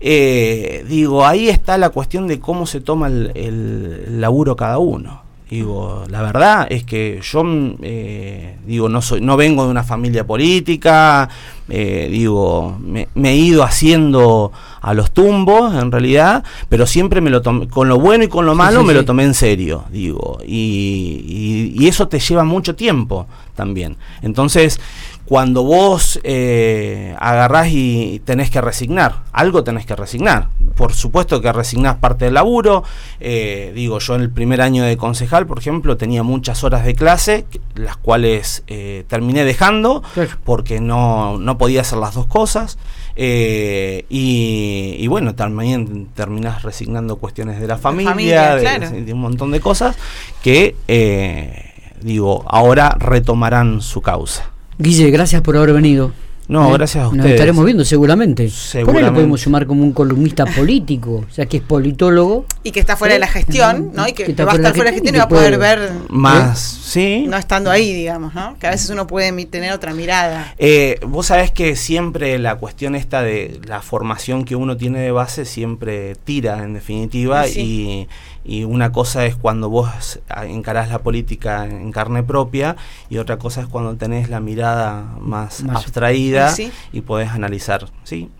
Eh, 0.00 0.84
digo, 0.88 1.24
ahí 1.24 1.48
está 1.48 1.78
la 1.78 1.90
cuestión 1.90 2.26
de 2.26 2.40
cómo 2.40 2.66
se 2.66 2.80
toma 2.80 3.08
el, 3.08 3.32
el 3.34 4.20
laburo 4.20 4.56
cada 4.56 4.78
uno. 4.78 5.22
Digo, 5.48 6.04
la 6.08 6.22
verdad 6.22 6.66
es 6.70 6.82
que 6.82 7.20
yo 7.22 7.44
eh, 7.82 8.56
digo 8.66 8.88
no 8.88 9.00
soy, 9.00 9.20
no 9.20 9.36
vengo 9.36 9.64
de 9.64 9.70
una 9.70 9.84
familia 9.84 10.26
política, 10.26 11.28
eh, 11.68 12.08
digo, 12.10 12.76
me, 12.80 13.06
he 13.30 13.36
ido 13.36 13.62
haciendo 13.62 14.50
a 14.80 14.92
los 14.92 15.12
tumbos 15.12 15.72
en 15.74 15.92
realidad, 15.92 16.42
pero 16.68 16.84
siempre 16.84 17.20
me 17.20 17.30
lo 17.30 17.42
tomé, 17.42 17.68
con 17.68 17.88
lo 17.88 18.00
bueno 18.00 18.24
y 18.24 18.28
con 18.28 18.44
lo 18.44 18.56
malo 18.56 18.82
me 18.82 18.92
lo 18.92 19.04
tomé 19.04 19.22
en 19.22 19.34
serio, 19.34 19.84
digo, 19.92 20.38
y, 20.44 21.72
y, 21.76 21.86
eso 21.86 22.08
te 22.08 22.18
lleva 22.18 22.42
mucho 22.42 22.74
tiempo 22.74 23.28
también. 23.54 23.96
Entonces, 24.22 24.80
cuando 25.26 25.64
vos 25.64 26.20
eh, 26.22 27.16
agarrás 27.18 27.68
y 27.70 28.22
tenés 28.24 28.48
que 28.48 28.60
resignar, 28.60 29.24
algo 29.32 29.64
tenés 29.64 29.84
que 29.84 29.96
resignar. 29.96 30.50
Por 30.76 30.92
supuesto 30.92 31.40
que 31.40 31.52
resignás 31.52 31.96
parte 31.96 32.26
del 32.26 32.34
laburo. 32.34 32.84
Eh, 33.18 33.72
digo, 33.74 33.98
yo 33.98 34.14
en 34.14 34.20
el 34.20 34.30
primer 34.30 34.60
año 34.60 34.84
de 34.84 34.96
concejal, 34.96 35.46
por 35.46 35.58
ejemplo, 35.58 35.96
tenía 35.96 36.22
muchas 36.22 36.62
horas 36.62 36.84
de 36.84 36.94
clase, 36.94 37.46
las 37.74 37.96
cuales 37.96 38.62
eh, 38.68 39.04
terminé 39.08 39.44
dejando 39.44 40.02
porque 40.44 40.80
no, 40.80 41.38
no, 41.38 41.58
podía 41.58 41.80
hacer 41.80 41.98
las 41.98 42.14
dos 42.14 42.26
cosas. 42.26 42.78
Eh, 43.16 44.04
y, 44.08 45.04
bueno, 45.08 45.34
también 45.34 46.06
terminás 46.14 46.62
resignando 46.62 47.16
cuestiones 47.16 47.60
de 47.60 47.66
la 47.66 47.78
familia, 47.78 48.54
de, 48.54 49.12
un 49.12 49.20
montón 49.20 49.50
de 49.50 49.58
cosas 49.58 49.96
que, 50.40 50.76
digo, 52.00 52.44
ahora 52.46 52.94
retomarán 53.00 53.80
su 53.80 54.02
causa. 54.02 54.55
Guille, 54.78 55.10
gracias 55.10 55.42
por 55.42 55.56
haber 55.56 55.72
venido. 55.72 56.12
No, 56.48 56.70
¿Eh? 56.70 56.72
gracias 56.74 57.02
a 57.02 57.08
ustedes. 57.08 57.24
Nos 57.24 57.32
estaremos 57.32 57.64
viendo 57.64 57.84
seguramente. 57.84 58.48
seguramente. 58.48 58.92
Por 58.92 58.96
ahí 58.96 59.10
lo 59.10 59.14
podemos 59.14 59.44
llamar 59.44 59.66
como 59.66 59.82
un 59.82 59.92
columnista 59.92 60.44
político, 60.44 61.24
o 61.28 61.32
sea 61.32 61.46
que 61.46 61.56
es 61.56 61.62
politólogo. 61.62 62.46
Y 62.62 62.70
que 62.70 62.80
está 62.80 62.96
fuera 62.96 63.14
de 63.14 63.20
la 63.20 63.26
gestión, 63.26 63.90
¿no? 63.94 64.06
Y 64.06 64.12
que, 64.12 64.32
va 64.44 64.52
a 64.52 64.56
estar 64.56 64.74
fuera 64.74 64.90
de 64.90 64.96
la 64.96 65.02
gestión 65.02 65.14
y 65.14 65.18
va 65.18 65.24
a 65.24 65.28
poder 65.28 65.58
ver. 65.58 65.90
Más, 66.08 66.60
sí. 66.60 67.24
No 67.26 67.36
estando 67.36 67.70
ahí, 67.70 67.92
digamos, 67.92 68.34
¿no? 68.34 68.56
Que 68.58 68.68
a 68.68 68.70
veces 68.70 68.90
uno 68.90 69.06
puede 69.06 69.32
tener 69.46 69.72
otra 69.72 69.92
mirada. 69.92 70.54
Eh, 70.58 71.00
vos 71.06 71.26
sabés 71.26 71.50
que 71.50 71.74
siempre 71.74 72.38
la 72.38 72.56
cuestión 72.56 72.94
esta 72.94 73.22
de 73.22 73.60
la 73.66 73.82
formación 73.82 74.44
que 74.44 74.54
uno 74.54 74.76
tiene 74.76 75.00
de 75.00 75.10
base 75.10 75.44
siempre 75.44 76.14
tira, 76.24 76.62
en 76.62 76.74
definitiva, 76.74 77.48
y 77.48 78.06
y 78.46 78.64
una 78.64 78.92
cosa 78.92 79.26
es 79.26 79.34
cuando 79.34 79.68
vos 79.68 80.20
encarás 80.48 80.88
la 80.88 81.00
política 81.00 81.66
en 81.66 81.90
carne 81.90 82.22
propia 82.22 82.76
y 83.10 83.18
otra 83.18 83.38
cosa 83.38 83.62
es 83.62 83.66
cuando 83.66 83.96
tenés 83.96 84.30
la 84.30 84.40
mirada 84.40 85.16
más, 85.20 85.64
abstraída 85.68 86.54
y 86.92 87.00
podés 87.00 87.30
analizar, 87.30 87.86
¿sí? 88.04 88.30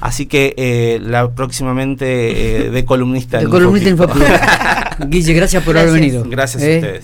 Así 0.00 0.26
que 0.26 0.54
eh, 0.56 1.00
la 1.02 1.30
próximamente 1.34 2.66
eh, 2.66 2.70
de 2.70 2.84
columnista. 2.84 3.38
De 3.38 3.48
columnista 3.48 3.88
en 3.88 3.96
Guille, 5.10 5.32
gracias 5.34 5.62
por 5.64 5.76
haber 5.76 5.92
venido. 5.92 6.24
Gracias 6.28 6.62
a 6.62 6.66
¿Eh? 6.66 6.74
ustedes. 6.76 6.94